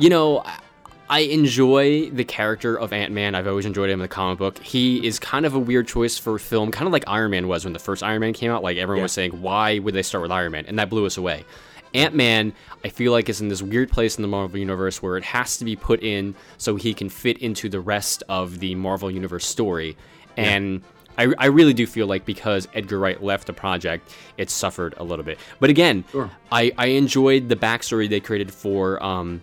you 0.00 0.08
know, 0.08 0.42
I- 1.10 1.20
enjoy 1.20 2.08
the 2.10 2.24
character 2.24 2.78
of 2.78 2.92
Ant 2.92 3.12
Man. 3.12 3.34
I've 3.34 3.46
always 3.46 3.66
enjoyed 3.66 3.90
him 3.90 3.94
in 3.94 4.02
the 4.02 4.08
comic 4.08 4.38
book. 4.38 4.58
He 4.58 5.06
is 5.06 5.18
kind 5.18 5.44
of 5.44 5.54
a 5.54 5.58
weird 5.58 5.86
choice 5.88 6.16
for 6.16 6.38
film, 6.38 6.70
kind 6.70 6.86
of 6.86 6.92
like 6.92 7.04
Iron 7.06 7.30
Man 7.32 7.46
was 7.48 7.64
when 7.64 7.72
the 7.74 7.78
first 7.78 8.02
Iron 8.02 8.20
Man 8.20 8.32
came 8.32 8.50
out. 8.50 8.62
Like 8.62 8.78
everyone 8.78 8.98
Yeah. 9.00 9.04
was 9.04 9.12
saying, 9.12 9.32
why 9.42 9.78
would 9.78 9.92
they 9.94 10.02
start 10.02 10.22
with 10.22 10.30
Iron 10.32 10.52
Man? 10.52 10.64
And 10.66 10.78
that 10.78 10.88
blew 10.88 11.04
us 11.06 11.16
away. 11.18 11.44
Ant 11.92 12.14
Man, 12.14 12.52
I 12.84 12.88
feel 12.88 13.10
like, 13.10 13.28
is 13.28 13.40
in 13.40 13.48
this 13.48 13.60
weird 13.60 13.90
place 13.90 14.16
in 14.16 14.22
the 14.22 14.28
Marvel 14.28 14.58
Universe 14.58 15.02
where 15.02 15.16
it 15.16 15.24
has 15.24 15.56
to 15.58 15.64
be 15.64 15.74
put 15.74 16.02
in 16.04 16.36
so 16.56 16.76
he 16.76 16.94
can 16.94 17.08
fit 17.08 17.38
into 17.38 17.68
the 17.68 17.80
rest 17.80 18.22
of 18.28 18.60
the 18.60 18.76
Marvel 18.76 19.10
Universe 19.10 19.44
story. 19.44 19.96
And 20.36 20.82
I, 21.20 21.34
I 21.38 21.46
really 21.46 21.74
do 21.74 21.86
feel 21.86 22.06
like 22.06 22.24
because 22.24 22.66
Edgar 22.74 22.98
Wright 22.98 23.22
left 23.22 23.46
the 23.46 23.52
project, 23.52 24.14
it 24.38 24.50
suffered 24.50 24.94
a 24.96 25.04
little 25.04 25.24
bit. 25.24 25.38
But 25.58 25.70
again, 25.70 26.04
Sure. 26.12 26.30
I, 26.50 26.72
I 26.78 26.86
enjoyed 26.86 27.48
the 27.48 27.56
backstory 27.56 28.08
they 28.08 28.20
created 28.20 28.52
for 28.52 29.02
um, 29.02 29.42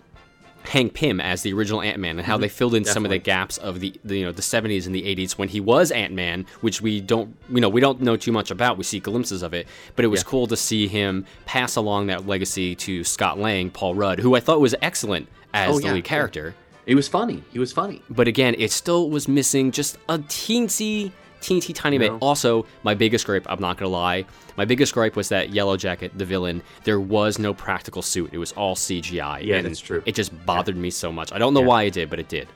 Hank 0.64 0.92
Pym 0.94 1.20
as 1.20 1.42
the 1.42 1.52
original 1.52 1.80
Ant 1.80 1.98
Man 1.98 2.18
and 2.18 2.26
how 2.26 2.36
they 2.36 2.48
filled 2.48 2.74
in 2.74 2.84
some 2.84 3.04
of 3.04 3.10
the 3.10 3.16
Mm-hmm. 3.18 3.24
Gaps 3.24 3.58
of 3.58 3.80
the, 3.80 3.94
the 4.04 4.18
you 4.18 4.24
know 4.26 4.32
the 4.32 4.42
70s 4.42 4.86
and 4.86 4.94
the 4.94 5.02
80s 5.16 5.32
when 5.32 5.48
he 5.48 5.60
was 5.60 5.90
Ant 5.90 6.12
Man, 6.12 6.46
which 6.60 6.82
we 6.82 7.00
don't 7.00 7.34
you 7.48 7.60
know 7.60 7.68
we 7.68 7.80
don't 7.80 8.00
know 8.02 8.16
too 8.16 8.32
much 8.32 8.50
about. 8.50 8.76
We 8.76 8.84
see 8.84 9.00
glimpses 9.00 9.42
of 9.42 9.54
it, 9.54 9.66
but 9.96 10.04
it 10.04 10.08
was 10.08 10.20
Yeah. 10.20 10.24
cool 10.30 10.46
to 10.48 10.56
see 10.56 10.88
him 10.88 11.24
pass 11.46 11.76
along 11.76 12.08
that 12.08 12.26
legacy 12.26 12.74
to 12.76 13.02
Scott 13.04 13.38
Lang, 13.38 13.70
Paul 13.70 13.94
Rudd, 13.94 14.18
who 14.18 14.34
I 14.34 14.40
thought 14.40 14.60
was 14.60 14.74
excellent 14.82 15.28
as 15.54 15.74
Oh, 15.74 15.78
the 15.78 15.86
yeah, 15.86 15.92
lead 15.92 16.04
yeah. 16.04 16.08
character. 16.08 16.54
He 16.86 16.94
was 16.94 17.06
funny. 17.08 17.42
He 17.52 17.58
was 17.58 17.72
funny. 17.72 18.02
But 18.10 18.28
again, 18.28 18.54
it 18.58 18.70
still 18.72 19.08
was 19.10 19.28
missing 19.28 19.72
just 19.72 19.96
a 20.08 20.18
teensy, 20.18 21.12
teensy 21.40 21.74
tiny 21.74 21.98
bit. 21.98 22.12
Also, 22.20 22.66
my 22.82 22.94
biggest 22.94 23.26
gripe, 23.26 23.46
I'm 23.48 23.60
not 23.60 23.76
gonna 23.78 23.90
lie, 23.90 24.24
my 24.56 24.64
biggest 24.64 24.92
gripe 24.94 25.16
was 25.16 25.28
that 25.30 25.50
Yellow 25.50 25.76
Jacket, 25.76 26.12
the 26.16 26.24
villain, 26.24 26.62
there 26.84 27.00
was 27.00 27.38
no 27.38 27.54
practical 27.54 28.02
suit. 28.02 28.30
It 28.32 28.38
was 28.38 28.52
all 28.52 28.74
CGI. 28.74 29.42
Yeah, 29.44 29.56
and 29.56 29.66
that's 29.66 29.80
true. 29.80 30.02
It 30.06 30.14
just 30.14 30.32
bothered 30.46 30.76
me 30.76 30.90
so 30.90 31.12
much. 31.12 31.32
I 31.32 31.38
don't 31.38 31.54
know 31.54 31.60
Yeah. 31.60 31.66
why 31.66 31.82
it 31.84 31.92
did, 31.94 32.10
but 32.10 32.18
it 32.18 32.28
did. 32.28 32.48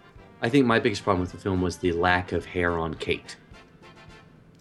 I 0.42 0.48
think 0.48 0.66
my 0.66 0.78
biggest 0.80 1.04
problem 1.04 1.20
with 1.20 1.30
the 1.32 1.38
film 1.38 1.60
was 1.62 1.76
the 1.76 1.92
lack 1.92 2.32
of 2.32 2.44
hair 2.44 2.78
on 2.78 2.94
Kate. 2.94 3.36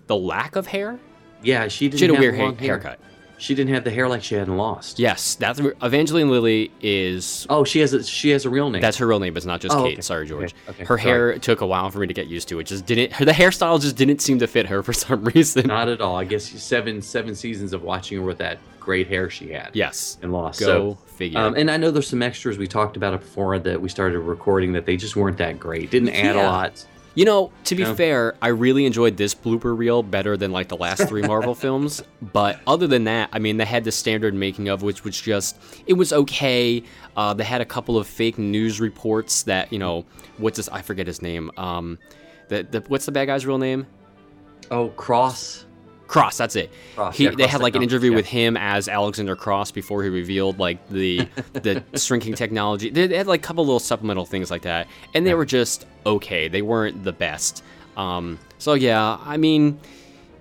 The 0.07 0.15
lack 0.15 0.55
of 0.55 0.67
hair? 0.67 0.99
Yeah, 1.41 1.67
she 1.67 1.87
didn't 1.87 1.99
She 1.99 2.05
had 2.05 2.15
a 2.15 2.19
weird 2.19 2.37
long 2.37 2.55
ha- 2.55 2.61
hair. 2.63 2.97
She 3.41 3.55
didn't 3.55 3.73
have 3.73 3.83
the 3.83 3.89
hair 3.89 4.07
like 4.07 4.23
she 4.23 4.35
had 4.35 4.47
in 4.47 4.55
Lost. 4.55 4.99
Yes, 4.99 5.33
that's 5.33 5.59
Evangeline 5.81 6.29
Lilly 6.29 6.71
is 6.79 7.47
Oh, 7.49 7.63
she 7.63 7.79
has 7.79 7.91
a 7.91 8.03
she 8.03 8.29
has 8.29 8.45
a 8.45 8.51
real 8.51 8.69
name. 8.69 8.81
that's 8.83 8.97
her 8.97 9.07
real 9.07 9.19
name, 9.19 9.33
but 9.33 9.37
it's 9.37 9.45
not 9.47 9.61
just 9.61 9.75
Oh, 9.75 9.83
Kate. 9.83 9.93
okay. 9.93 10.01
Sorry, 10.01 10.27
George. 10.27 10.53
Okay, 10.69 10.69
okay, 10.69 10.83
Her 10.85 10.97
sorry. 10.99 11.01
hair 11.01 11.39
took 11.39 11.61
a 11.61 11.65
while 11.65 11.89
for 11.89 11.97
me 11.97 12.05
to 12.05 12.13
get 12.13 12.27
used 12.27 12.47
to. 12.49 12.59
It 12.59 12.65
just 12.65 12.85
didn't. 12.85 13.13
Her, 13.13 13.25
the 13.25 13.31
hairstyle 13.31 13.81
just 13.81 13.95
didn't 13.95 14.21
seem 14.21 14.37
to 14.39 14.47
fit 14.47 14.67
her 14.67 14.83
for 14.83 14.93
some 14.93 15.23
reason. 15.33 15.65
not 15.65 15.89
at 15.89 16.01
all. 16.01 16.15
I 16.17 16.23
guess 16.25 16.45
seven 16.45 17.01
seven 17.01 17.33
seasons 17.33 17.73
of 17.73 17.81
watching 17.81 18.19
her 18.19 18.23
with 18.23 18.37
that 18.37 18.59
great 18.79 19.07
hair 19.07 19.27
she 19.29 19.49
had 19.51 19.71
Yes. 19.73 20.19
in 20.21 20.31
Lost. 20.31 20.59
Go 20.59 20.65
so, 20.65 20.97
figure. 21.15 21.39
um, 21.39 21.55
and 21.55 21.71
I 21.71 21.77
know 21.77 21.89
there's 21.89 22.07
some 22.07 22.21
extras 22.21 22.59
we 22.59 22.67
talked 22.67 22.95
about 22.95 23.15
it 23.15 23.21
before 23.21 23.57
that 23.57 23.81
we 23.81 23.89
started 23.89 24.19
recording 24.19 24.73
that 24.73 24.85
they 24.85 24.97
just 24.97 25.15
weren't 25.15 25.37
that 25.39 25.59
great. 25.59 25.89
Didn't 25.89 26.09
add 26.09 26.35
a 26.35 26.43
lot. 26.43 26.85
You 27.13 27.25
know, 27.25 27.51
to 27.65 27.75
be 27.75 27.83
Yeah. 27.83 27.93
fair, 27.93 28.35
I 28.41 28.47
really 28.49 28.85
enjoyed 28.85 29.17
this 29.17 29.35
blooper 29.35 29.77
reel 29.77 30.01
better 30.01 30.37
than 30.37 30.51
like 30.53 30.69
the 30.69 30.77
last 30.77 31.07
three 31.09 31.21
Marvel 31.21 31.53
films. 31.65 32.01
But 32.21 32.59
other 32.65 32.87
than 32.87 33.03
that, 33.03 33.29
I 33.33 33.39
mean, 33.39 33.57
they 33.57 33.65
had 33.65 33.83
the 33.83 33.91
standard 33.91 34.33
making 34.33 34.69
of, 34.69 34.81
which 34.81 35.03
was 35.03 35.19
just 35.19 35.57
it 35.87 35.93
was 35.93 36.13
okay. 36.13 36.83
Uh, 37.17 37.33
they 37.33 37.43
had 37.43 37.59
a 37.59 37.65
couple 37.65 37.97
of 37.97 38.07
fake 38.07 38.37
news 38.37 38.79
reports 38.79 39.43
that 39.43 39.73
you 39.73 39.79
know, 39.79 40.05
what's 40.37 40.55
this? 40.57 40.69
I 40.69 40.81
forget 40.81 41.05
his 41.05 41.21
name. 41.21 41.51
Um, 41.57 41.99
the, 42.47 42.63
the 42.63 42.79
what's 42.87 43.05
the 43.05 43.11
bad 43.11 43.25
guy's 43.25 43.45
real 43.45 43.57
name? 43.57 43.87
Oh, 44.69 44.87
Cross. 44.89 45.65
Cross, 46.11 46.35
that's 46.35 46.57
it. 46.57 46.69
Cross, 46.95 47.15
he, 47.15 47.23
yeah, 47.23 47.31
they 47.37 47.47
had 47.47 47.61
like 47.61 47.73
an 47.73 47.83
interview 47.83 48.09
yeah. 48.09 48.17
with 48.17 48.25
him 48.25 48.57
as 48.57 48.89
Alexander 48.89 49.33
Cross 49.33 49.71
before 49.71 50.03
he 50.03 50.09
revealed 50.09 50.59
like 50.59 50.85
the 50.89 51.19
the 51.53 51.81
shrinking 51.95 52.33
technology. 52.33 52.89
They, 52.89 53.07
they 53.07 53.15
had 53.15 53.27
like 53.27 53.39
a 53.39 53.43
couple 53.47 53.63
little 53.63 53.79
supplemental 53.79 54.25
things 54.25 54.51
like 54.51 54.63
that, 54.63 54.89
and 55.13 55.25
they 55.25 55.33
were 55.35 55.45
just 55.45 55.85
okay. 56.05 56.49
They 56.49 56.61
weren't 56.61 57.05
the 57.05 57.13
best. 57.13 57.63
Um, 57.95 58.39
so 58.57 58.73
yeah, 58.73 59.19
I 59.23 59.37
mean, 59.37 59.79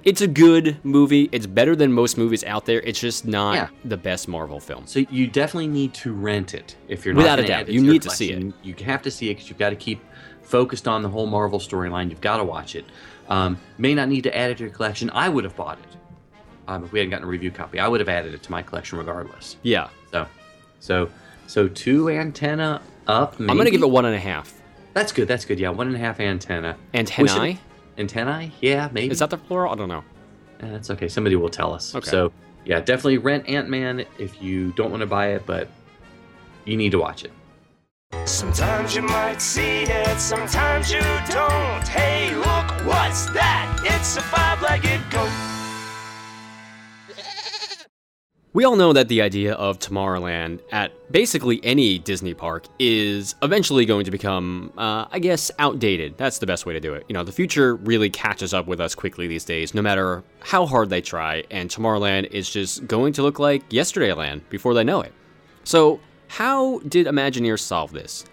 it's 0.02 0.22
a 0.22 0.26
good 0.26 0.76
movie. 0.83 1.28
It's 1.30 1.46
better 1.46 1.76
than 1.76 1.92
most 1.92 2.18
movies 2.18 2.42
out 2.42 2.66
there. 2.66 2.80
It's 2.80 2.98
just 2.98 3.24
not 3.24 3.54
Yeah. 3.54 3.68
the 3.85 3.96
best 3.96 4.26
Marvel 4.26 4.59
film. 4.59 4.88
So 4.88 5.04
you 5.09 5.28
definitely 5.28 5.68
need 5.68 5.94
to 5.94 6.12
rent 6.12 6.52
it 6.52 6.74
if 6.88 7.06
you're 7.06 7.14
Without 7.14 7.38
a 7.38 7.46
doubt. 7.46 7.68
You 7.68 7.80
need 7.80 8.02
to 8.02 8.11
see 8.11 8.30
collection. 8.30 8.54
You 8.64 8.74
have 8.87 9.02
to 9.02 9.11
see 9.12 9.30
it 9.30 9.35
because 9.35 9.48
you've 9.48 9.59
got 9.59 9.70
to 9.70 9.76
keep 9.76 10.02
focused 10.42 10.88
on 10.88 11.02
the 11.02 11.09
whole 11.09 11.26
Marvel 11.26 11.61
storyline. 11.61 12.11
You've 12.11 12.20
got 12.20 12.38
to 12.38 12.44
watch 12.44 12.74
it. 12.74 12.85
Um, 13.31 13.57
may 13.79 13.95
not 13.95 14.09
need 14.09 14.23
to 14.25 14.37
add 14.37 14.51
it 14.51 14.59
to 14.59 14.64
your 14.64 14.73
collection. 14.73 15.09
I 15.14 15.29
would 15.29 15.45
have 15.45 15.57
bought 15.57 15.79
it 15.79 15.97
um, 16.69 16.85
if 16.85 16.93
we 16.93 16.99
hadn't 16.99 17.11
gotten 17.11 17.25
a 17.25 17.31
review 17.31 17.51
copy. 17.51 17.79
I 17.79 17.88
would 17.88 18.01
have 18.01 18.09
added 18.09 18.35
it 18.35 18.43
to 18.43 18.51
my 18.51 18.62
collection 18.62 18.99
regardless. 18.99 19.57
Yeah, 19.62 19.88
So, 20.11 20.27
so, 20.81 21.11
so 21.47 21.69
two 21.69 22.11
antenna 22.11 22.83
up. 23.07 23.38
I'm 23.38 23.47
gonna 23.47 23.71
give 23.71 23.83
it 23.83 23.90
one 23.90 24.05
and 24.05 24.14
a 24.14 24.21
half. 24.21 24.53
That's 24.93 25.12
good. 25.12 25.29
That's 25.29 25.45
good. 25.45 25.61
Yeah, 25.61 25.71
one 25.71 25.87
and 25.87 25.97
a 25.97 25.99
half 26.01 26.19
antenna. 26.21 26.77
Antennae? 26.93 27.59
Antennae? 27.97 28.51
Yeah, 28.61 28.88
maybe. 28.93 29.12
Is 29.12 29.21
that 29.21 29.31
the 29.31 29.38
plural? 29.38 29.73
I 29.73 29.77
don't 29.77 29.88
know. 29.88 30.05
Eh, 30.61 30.71
that's 30.71 30.90
okay. 30.90 31.09
Somebody 31.09 31.37
will 31.37 31.49
tell 31.49 31.73
us. 31.73 31.95
Okay. 31.95 32.11
So, 32.11 32.33
yeah, 32.64 32.81
definitely 32.81 33.19
rent 33.19 33.49
Ant 33.49 33.69
Man 33.69 34.05
if 34.19 34.43
you 34.43 34.73
don't 34.73 34.90
want 34.90 35.01
to 35.03 35.07
buy 35.07 35.29
it, 35.29 35.47
but 35.47 35.69
you 36.64 36.77
need 36.77 36.90
to 36.90 36.99
watch 36.99 37.25
it. 37.25 37.33
Sometimes 38.27 38.95
you 38.95 39.03
might 39.03 39.40
see 39.40 39.83
it, 39.83 40.19
sometimes 40.19 40.93
you 40.93 41.01
don't. 41.01 41.88
Hey, 41.88 42.35
look, 42.35 42.60
what's 42.85 43.27
that? 43.31 43.81
It's 43.85 44.16
a 44.16 44.23
five 44.23 44.61
legged 44.62 45.01
goat. 45.11 45.31
We 48.53 48.64
all 48.64 48.75
know 48.75 48.93
that 48.93 49.07
the 49.07 49.23
idea 49.23 49.55
of 49.55 49.79
Tomorrowland 49.79 50.59
at 50.73 50.90
basically 51.12 51.61
any 51.62 52.01
Disney 52.01 52.35
park 52.35 52.66
is 52.81 53.37
eventually 53.43 53.85
going 53.85 54.05
to 54.07 54.11
become, 54.11 54.73
uh, 54.77 55.07
I 55.09 55.21
guess, 55.21 55.53
outdated. 55.61 56.19
That's 56.19 56.40
the 56.40 56.47
best 56.47 56.66
way 56.66 56.73
to 56.73 56.81
do 56.81 56.93
it. 56.95 57.05
You 57.09 57.12
know, 57.12 57.23
the 57.23 57.31
future 57.31 57.77
really 57.77 58.11
catches 58.11 58.53
up 58.53 58.66
with 58.66 58.81
us 58.81 58.97
quickly 58.97 59.29
these 59.29 59.45
days, 59.45 59.73
no 59.73 59.83
matter 59.83 60.25
how 60.40 60.66
hard 60.66 60.90
they 60.90 61.01
try, 61.01 61.45
and 61.53 61.71
Tomorrowland 61.71 62.27
is 62.33 62.51
just 62.51 62.88
going 62.88 63.12
to 63.12 63.23
look 63.23 63.38
like 63.38 63.69
Yesterdayland 63.71 64.40
before 64.49 64.75
they 64.75 64.83
know 64.83 65.01
it. 65.01 65.12
So, 65.62 66.01
how 66.27 66.81
did 66.81 67.07
Imagineers 67.07 67.61
solve 67.61 67.93
this? 67.93 68.25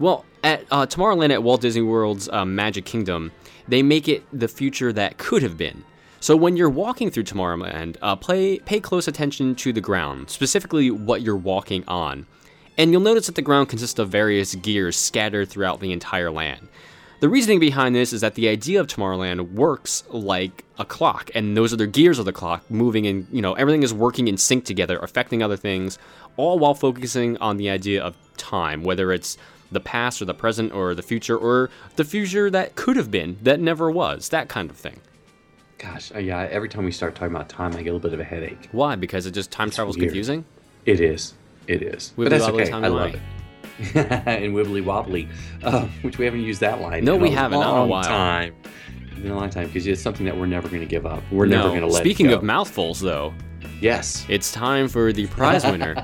Well, 0.00 0.24
at 0.42 0.64
uh, 0.72 0.86
Tomorrowland 0.86 1.30
at 1.30 1.44
Walt 1.44 1.60
Disney 1.60 1.82
World's 1.82 2.28
uh, 2.30 2.44
Magic 2.44 2.84
Kingdom, 2.84 3.30
they 3.68 3.82
make 3.82 4.08
it 4.08 4.24
the 4.32 4.48
future 4.48 4.92
that 4.92 5.18
could 5.18 5.42
have 5.42 5.56
been. 5.56 5.84
So 6.20 6.36
when 6.36 6.56
you're 6.56 6.70
walking 6.70 7.10
through 7.10 7.24
Tomorrowland, 7.24 7.96
uh, 8.00 8.14
play, 8.14 8.58
pay 8.60 8.78
close 8.78 9.08
attention 9.08 9.54
to 9.56 9.72
the 9.72 9.80
ground, 9.80 10.30
specifically 10.30 10.90
what 10.90 11.22
you're 11.22 11.36
walking 11.36 11.84
on. 11.88 12.26
And 12.78 12.92
you'll 12.92 13.00
notice 13.00 13.26
that 13.26 13.34
the 13.34 13.42
ground 13.42 13.68
consists 13.68 13.98
of 13.98 14.08
various 14.08 14.54
gears 14.54 14.96
scattered 14.96 15.48
throughout 15.48 15.80
the 15.80 15.92
entire 15.92 16.30
land. 16.30 16.68
The 17.22 17.28
reasoning 17.28 17.60
behind 17.60 17.94
this 17.94 18.12
is 18.12 18.20
that 18.22 18.34
the 18.34 18.48
idea 18.48 18.80
of 18.80 18.88
Tomorrowland 18.88 19.52
works 19.52 20.02
like 20.10 20.64
a 20.78 20.84
clock, 20.84 21.30
and 21.36 21.56
those 21.56 21.72
are 21.72 21.76
the 21.76 21.86
gears 21.86 22.18
of 22.18 22.24
the 22.24 22.32
clock 22.32 22.68
moving 22.68 23.06
and 23.06 23.28
you 23.30 23.40
know 23.40 23.52
everything 23.54 23.84
is 23.84 23.94
working 23.94 24.26
in 24.26 24.36
sync 24.36 24.64
together, 24.64 24.98
affecting 24.98 25.40
other 25.40 25.56
things, 25.56 25.98
all 26.36 26.58
while 26.58 26.74
focusing 26.74 27.36
on 27.36 27.58
the 27.58 27.70
idea 27.70 28.02
of 28.02 28.16
time, 28.36 28.82
whether 28.82 29.12
it's 29.12 29.38
the 29.72 29.80
past 29.80 30.22
or 30.22 30.24
the 30.24 30.34
present 30.34 30.72
or 30.72 30.94
the 30.94 31.02
future 31.02 31.36
or 31.36 31.70
the 31.96 32.04
future 32.04 32.50
that 32.50 32.74
could 32.76 32.96
have 32.96 33.10
been 33.10 33.38
that 33.42 33.60
never 33.60 33.90
was, 33.90 34.28
that 34.28 34.48
kind 34.48 34.70
of 34.70 34.76
thing. 34.76 35.00
Gosh, 35.78 36.12
uh, 36.14 36.18
yeah. 36.18 36.46
Every 36.50 36.68
time 36.68 36.84
we 36.84 36.92
start 36.92 37.14
talking 37.14 37.34
about 37.34 37.48
time, 37.48 37.74
I 37.74 37.82
get 37.82 37.90
a 37.90 37.92
little 37.92 38.00
bit 38.00 38.12
of 38.12 38.20
a 38.20 38.24
headache. 38.24 38.68
Why? 38.70 38.94
Because 38.94 39.26
it 39.26 39.32
just 39.32 39.50
time 39.50 39.70
travel's 39.70 39.96
weird. 39.96 40.10
confusing. 40.10 40.44
It 40.86 41.00
is. 41.00 41.34
It 41.66 41.82
is. 41.82 42.12
Wibbly 42.16 42.24
but 42.24 42.28
that's 42.30 42.44
wobbly 42.44 42.62
okay. 42.62 42.70
time 42.70 42.84
I 42.84 42.88
to 42.88 42.94
love 42.94 43.14
it. 43.14 43.20
and 43.96 44.54
wibbly 44.54 44.84
wobbly, 44.84 45.28
uh, 45.64 45.86
which 46.02 46.18
we 46.18 46.24
haven't 46.24 46.42
used 46.42 46.60
that 46.60 46.80
line. 46.80 47.04
No, 47.04 47.16
we 47.16 47.30
haven't, 47.30 47.58
not 47.58 47.70
in 47.70 47.74
a 47.74 47.78
long 47.80 47.88
while. 47.88 48.04
Time. 48.04 48.54
In 49.16 49.30
a 49.30 49.36
long 49.36 49.50
time, 49.50 49.66
because 49.66 49.86
it's 49.86 50.02
something 50.02 50.26
that 50.26 50.36
we're 50.36 50.46
never 50.46 50.68
going 50.68 50.80
to 50.80 50.86
give 50.86 51.06
up. 51.06 51.22
We're 51.32 51.46
never 51.46 51.68
going 51.68 51.80
to 51.80 51.86
let. 51.86 52.00
Speaking 52.00 52.32
of 52.32 52.42
mouthfuls, 52.42 53.00
though, 53.00 53.32
yes, 53.82 54.24
it's 54.28 54.52
time 54.52 54.88
for 54.88 55.12
the 55.12 55.26
prize 55.26 55.64
winner 55.64 55.94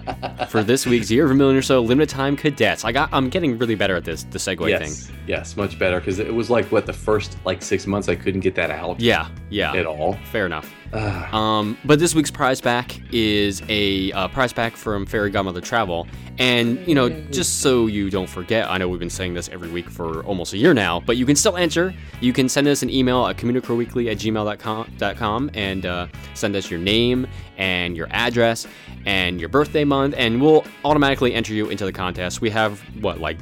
for 0.49 0.63
this 0.63 0.87
week's 0.87 1.11
Year 1.11 1.25
of 1.25 1.31
a 1.31 1.35
Million 1.35 1.57
or 1.57 1.63
So 1.63 1.81
limited 1.81 2.09
time 2.09 2.37
cadets. 2.37 2.85
I 2.85 2.93
got, 2.93 3.09
I'm 3.13 3.29
getting 3.29 3.57
really 3.59 3.75
better 3.75 3.97
at 3.97 4.05
this, 4.05 4.25
the 4.25 4.39
segue 4.39 4.69
yes, 4.69 5.07
thing. 5.07 5.17
yes, 5.27 5.57
much 5.57 5.79
better 5.79 6.01
because 6.01 6.19
it 6.19 6.33
was 6.33 6.51
like 6.51 6.67
what 6.73 6.87
the 6.87 6.93
first 6.93 7.39
like 7.45 7.63
six 7.63 7.87
months 7.87 8.09
I 8.09 8.17
couldn't 8.17 8.41
get 8.41 8.55
that 8.57 8.71
out. 8.71 9.01
Yeah, 9.01 9.29
yeah. 9.51 9.73
at 9.75 9.87
all. 9.87 10.15
Fair 10.33 10.47
enough. 10.47 10.75
Ugh. 10.93 11.35
Um, 11.35 11.79
but 11.85 11.99
this 11.99 12.15
week's 12.15 12.31
prize 12.31 12.61
pack 12.61 12.99
is 13.13 13.63
a 13.69 14.11
uh, 14.13 14.29
prize 14.29 14.53
pack 14.53 14.77
from 14.77 15.05
Fairy 15.07 15.31
Godmother 15.31 15.61
Travel. 15.61 16.07
And, 16.39 16.79
you 16.87 16.95
know, 16.95 17.09
just 17.09 17.61
so 17.61 17.89
you 17.89 18.11
don't 18.11 18.29
forget, 18.29 18.71
I 18.71 18.79
know 18.79 18.89
we've 18.89 19.01
been 19.01 19.11
saying 19.11 19.35
this 19.35 19.49
every 19.49 19.69
week 19.69 19.91
for 19.91 20.23
almost 20.25 20.53
a 20.53 20.57
year 20.57 20.73
now, 20.73 21.01
but 21.01 21.17
you 21.17 21.27
can 21.27 21.37
still 21.37 21.57
enter. 21.57 21.93
You 22.21 22.33
can 22.33 22.49
send 22.49 22.69
us 22.69 22.83
an 22.83 22.91
email 22.91 23.27
at 23.27 23.37
communicoreweekly 23.37 24.11
at 24.11 24.19
gmail.com 24.19 25.51
and 25.55 25.87
uh, 25.87 26.07
send 26.35 26.57
us 26.57 26.71
your 26.71 26.81
name 26.81 27.27
and 27.57 27.97
your 27.97 28.07
address 28.11 28.67
and 29.05 29.41
your 29.41 29.49
birthday 29.49 29.85
month, 29.85 30.15
and 30.17 30.41
we'll 30.41 30.65
automatically 30.85 31.35
enter 31.35 31.53
you 31.53 31.71
into 31.71 31.85
the 31.85 31.93
contest. 31.93 32.41
We 32.41 32.51
have, 32.51 32.81
what, 33.03 33.19
like, 33.21 33.39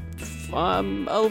um, 0.52 1.06
oh, 1.10 1.30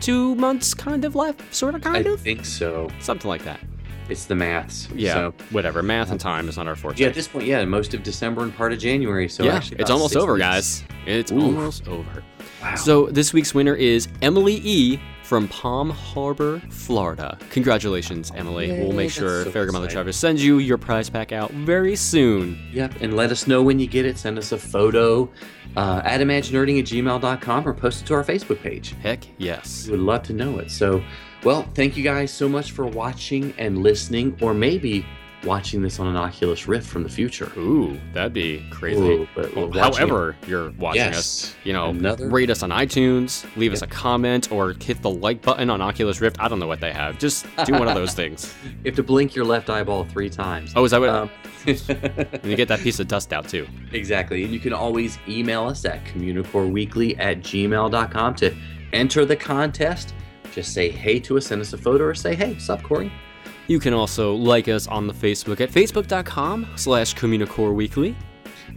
two 0.00 0.34
months 0.36 0.74
kind 0.74 1.04
of 1.04 1.14
left? 1.14 1.54
Sort 1.54 1.74
of, 1.74 1.86
I 1.86 1.92
kind 1.92 2.06
of? 2.06 2.20
think 2.20 2.44
so. 2.44 2.88
Something 3.00 3.28
like 3.28 3.44
that. 3.44 3.60
It's 4.08 4.24
the 4.26 4.34
maths. 4.34 4.88
Yeah, 4.94 5.14
So, 5.14 5.34
whatever. 5.50 5.82
Math 5.82 6.10
and 6.10 6.20
time 6.20 6.48
is 6.48 6.56
not 6.56 6.66
our 6.66 6.76
forte. 6.76 6.98
yeah, 7.00 7.08
at 7.08 7.14
this 7.14 7.28
point, 7.28 7.46
yeah, 7.46 7.64
most 7.64 7.94
of 7.94 8.02
December 8.02 8.42
and 8.42 8.54
part 8.54 8.72
of 8.72 8.78
January. 8.78 9.28
So 9.28 9.44
yeah, 9.44 9.60
it's 9.72 9.90
almost 9.90 10.16
over, 10.16 10.34
weeks. 10.34 10.42
guys. 10.44 10.84
It's 11.06 11.32
Ooh. 11.32 11.40
almost 11.40 11.88
over. 11.88 12.22
Wow. 12.60 12.74
So 12.76 13.06
this 13.06 13.32
week's 13.32 13.54
winner 13.54 13.74
is 13.74 14.08
Emily 14.20 14.60
E. 14.64 15.00
from 15.24 15.48
Palm 15.48 15.88
Harbor, 15.90 16.60
Florida. 16.70 17.38
Congratulations, 17.50 18.30
Emily. 18.34 18.68
Yay, 18.68 18.80
we'll 18.82 18.92
make 18.92 19.10
sure 19.10 19.44
so 19.44 19.50
Fairy 19.50 19.66
Godmother. 19.66 19.88
Travel 19.88 20.12
sends 20.12 20.44
you 20.44 20.58
your 20.58 20.78
prize 20.78 21.08
pack 21.08 21.32
out 21.32 21.50
very 21.52 21.96
soon. 21.96 22.58
Yep, 22.72 23.00
and 23.00 23.16
let 23.16 23.30
us 23.30 23.46
know 23.46 23.62
when 23.62 23.78
you 23.78 23.86
get 23.86 24.04
it. 24.04 24.18
Send 24.18 24.36
us 24.38 24.52
a 24.52 24.58
photo 24.58 25.28
uh, 25.76 26.02
at 26.04 26.20
imaginerding 26.20 26.78
at 26.80 26.84
gmail.com 26.86 27.66
or 27.66 27.72
post 27.72 28.02
it 28.02 28.06
to 28.06 28.14
our 28.14 28.24
Facebook 28.24 28.60
page. 28.60 28.94
Heck 29.02 29.20
yes. 29.38 29.86
We 29.86 29.92
would 29.92 30.00
love 30.00 30.22
to 30.24 30.32
know 30.34 30.58
it. 30.58 30.70
So, 30.70 31.02
well, 31.44 31.62
thank 31.74 31.96
you 31.96 32.02
guys 32.04 32.30
so 32.32 32.48
much 32.48 32.70
for 32.72 32.86
watching 32.86 33.52
and 33.58 33.82
listening, 33.82 34.36
or 34.40 34.54
maybe 34.54 35.04
watching 35.44 35.82
this 35.82 35.98
on 35.98 36.06
an 36.06 36.14
Oculus 36.16 36.68
Rift 36.68 36.86
from 36.86 37.02
the 37.02 37.08
future. 37.08 37.50
Ooh, 37.56 37.98
that'd 38.14 38.32
be 38.32 38.64
crazy. 38.70 39.00
Ooh, 39.00 39.26
Well, 39.56 39.72
however 39.72 40.36
you're 40.46 40.70
watching 40.78 41.02
Yes. 41.02 41.16
us, 41.18 41.54
you 41.64 41.72
know, 41.72 41.88
Another- 41.88 42.28
rate 42.28 42.48
us 42.48 42.62
on 42.62 42.70
iTunes, 42.70 43.44
leave 43.56 43.72
us 43.72 43.82
a 43.82 43.88
comment, 43.88 44.52
or 44.52 44.76
hit 44.80 45.02
the 45.02 45.10
like 45.10 45.42
button 45.42 45.68
on 45.68 45.80
Oculus 45.82 46.20
Rift. 46.20 46.36
I 46.38 46.46
don't 46.46 46.60
know 46.60 46.68
what 46.68 46.80
they 46.80 46.92
have. 46.92 47.18
Just 47.18 47.44
do 47.64 47.72
one 47.72 47.88
of 47.88 47.96
those 47.96 48.14
things. 48.20 48.54
You 48.84 48.90
have 48.92 48.94
to 48.94 49.02
blink 49.02 49.34
your 49.34 49.44
left 49.44 49.68
eyeball 49.68 50.04
three 50.04 50.30
times. 50.30 50.72
Oh, 50.76 50.84
is 50.84 50.92
that 50.92 51.00
what? 51.00 51.08
Um, 51.08 51.28
and 51.66 52.44
you 52.44 52.54
get 52.54 52.68
that 52.68 52.78
piece 52.78 53.00
of 53.00 53.08
dust 53.08 53.32
out 53.32 53.48
too. 53.48 53.66
Exactly. 53.92 54.44
And 54.44 54.52
you 54.54 54.60
can 54.60 54.72
always 54.72 55.18
email 55.28 55.64
us 55.66 55.84
at 55.84 56.04
communicoreweekly 56.04 57.18
at 57.18 57.40
gmail.com 57.40 58.34
to 58.36 58.54
enter 58.92 59.24
the 59.24 59.36
contest. 59.36 60.14
Just 60.52 60.74
say 60.74 60.90
hey 60.90 61.18
to 61.20 61.38
us, 61.38 61.46
send 61.46 61.60
us 61.60 61.72
a 61.72 61.78
photo, 61.78 62.04
or 62.04 62.14
say, 62.14 62.34
hey, 62.34 62.58
sup, 62.58 62.82
Corey? 62.82 63.10
You 63.68 63.80
can 63.80 63.94
also 63.94 64.34
like 64.34 64.68
us 64.68 64.86
on 64.86 65.06
the 65.06 65.14
Facebook 65.14 65.60
at 65.60 65.70
facebook.com 65.70 66.68
slash 66.76 67.14
Communicore 67.14 67.74
Weekly. 67.74 68.16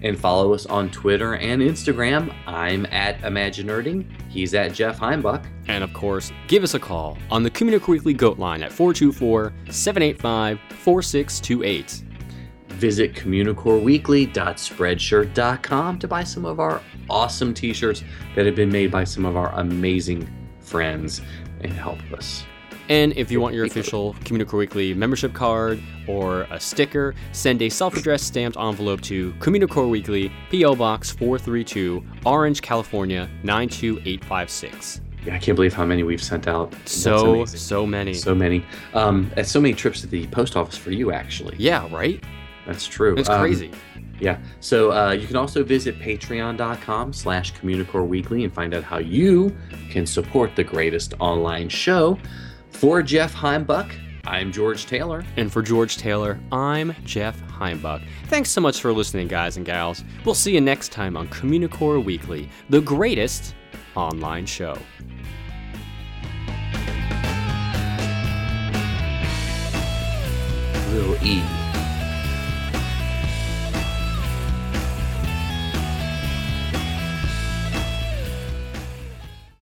And 0.01 0.19
follow 0.19 0.53
us 0.53 0.65
on 0.65 0.89
Twitter 0.89 1.35
and 1.35 1.61
Instagram. 1.61 2.33
I'm 2.45 2.85
at 2.87 3.19
Imaginerding. 3.21 4.05
He's 4.29 4.53
at 4.53 4.73
Jeff 4.73 4.99
Heimbuck. 4.99 5.45
And 5.67 5.83
of 5.83 5.93
course, 5.93 6.31
give 6.47 6.63
us 6.63 6.73
a 6.73 6.79
call 6.79 7.17
on 7.31 7.43
the 7.43 7.51
Communicore 7.51 7.87
Weekly 7.89 8.13
Goat 8.13 8.37
line 8.37 8.61
at 8.61 8.71
424 8.71 9.53
785 9.69 10.59
4628. 10.69 12.03
Visit 12.67 13.13
communicoreweekly.spreadshirt.com 13.13 15.99
to 15.99 16.07
buy 16.07 16.23
some 16.23 16.45
of 16.45 16.59
our 16.59 16.81
awesome 17.09 17.53
t 17.53 17.73
shirts 17.73 18.03
that 18.35 18.45
have 18.45 18.55
been 18.55 18.71
made 18.71 18.91
by 18.91 19.05
some 19.05 19.25
of 19.25 19.37
our 19.37 19.51
amazing 19.59 20.29
friends 20.59 21.21
and 21.69 21.77
help 21.77 21.99
us. 22.11 22.45
And 22.87 23.13
if 23.13 23.31
you 23.31 23.41
want 23.41 23.55
your 23.55 23.65
official 23.65 24.13
Communicore 24.25 24.59
Weekly 24.59 24.93
membership 24.93 25.33
card 25.33 25.81
or 26.07 26.41
a 26.51 26.59
sticker, 26.59 27.15
send 27.31 27.61
a 27.61 27.69
self 27.69 27.97
addressed 27.97 28.27
stamped 28.27 28.57
envelope 28.57 29.01
to 29.01 29.33
Communicore 29.33 29.89
Weekly, 29.89 30.31
P.O. 30.51 30.75
Box 30.75 31.11
432, 31.11 32.03
Orange, 32.25 32.61
California 32.61 33.29
92856. 33.43 35.01
Yeah, 35.25 35.35
I 35.35 35.39
can't 35.39 35.55
believe 35.55 35.73
how 35.73 35.85
many 35.85 36.03
we've 36.03 36.21
sent 36.21 36.47
out. 36.47 36.75
So, 36.85 37.45
so 37.45 37.87
many. 37.87 38.13
so 38.13 38.35
many. 38.35 38.63
Um, 38.93 39.31
so 39.43 39.59
many 39.59 39.73
trips 39.73 40.01
to 40.01 40.07
the 40.07 40.27
post 40.27 40.55
office 40.55 40.77
for 40.77 40.91
you, 40.91 41.11
actually. 41.11 41.55
yeah, 41.57 41.91
right? 41.91 42.23
That's 42.65 42.87
true. 42.87 43.15
It's 43.17 43.29
Um, 43.29 43.39
crazy. 43.41 43.71
Yeah. 44.19 44.37
So 44.59 44.91
uh, 44.91 45.11
you 45.11 45.27
can 45.27 45.35
also 45.35 45.63
visit 45.63 45.99
patreon.com 45.99 47.13
slash 47.13 47.53
Communicore 47.53 48.07
Weekly 48.07 48.43
and 48.45 48.53
find 48.53 48.73
out 48.73 48.83
how 48.83 48.97
you 48.99 49.55
can 49.89 50.05
support 50.05 50.55
the 50.55 50.63
greatest 50.63 51.13
online 51.19 51.69
show. 51.69 52.17
For 52.69 53.01
Jeff 53.01 53.33
Heimbuck, 53.33 53.91
I'm 54.25 54.51
George 54.51 54.85
Taylor. 54.85 55.23
And 55.37 55.51
for 55.51 55.61
George 55.61 55.97
Taylor, 55.97 56.39
I'm 56.51 56.95
Jeff 57.03 57.39
Heimbuck. 57.51 58.01
Thanks 58.27 58.49
so 58.49 58.59
much 58.61 58.81
for 58.81 58.91
listening, 58.93 59.27
guys 59.27 59.57
and 59.57 59.65
gals. 59.65 60.03
We'll 60.25 60.33
see 60.35 60.53
you 60.53 60.61
next 60.61 60.91
time 60.91 61.15
on 61.17 61.27
Communicore 61.27 62.03
Weekly, 62.03 62.49
the 62.69 62.81
greatest 62.81 63.53
online 63.95 64.45
show. 64.45 64.77
Little 70.91 71.15
E. 71.25 71.64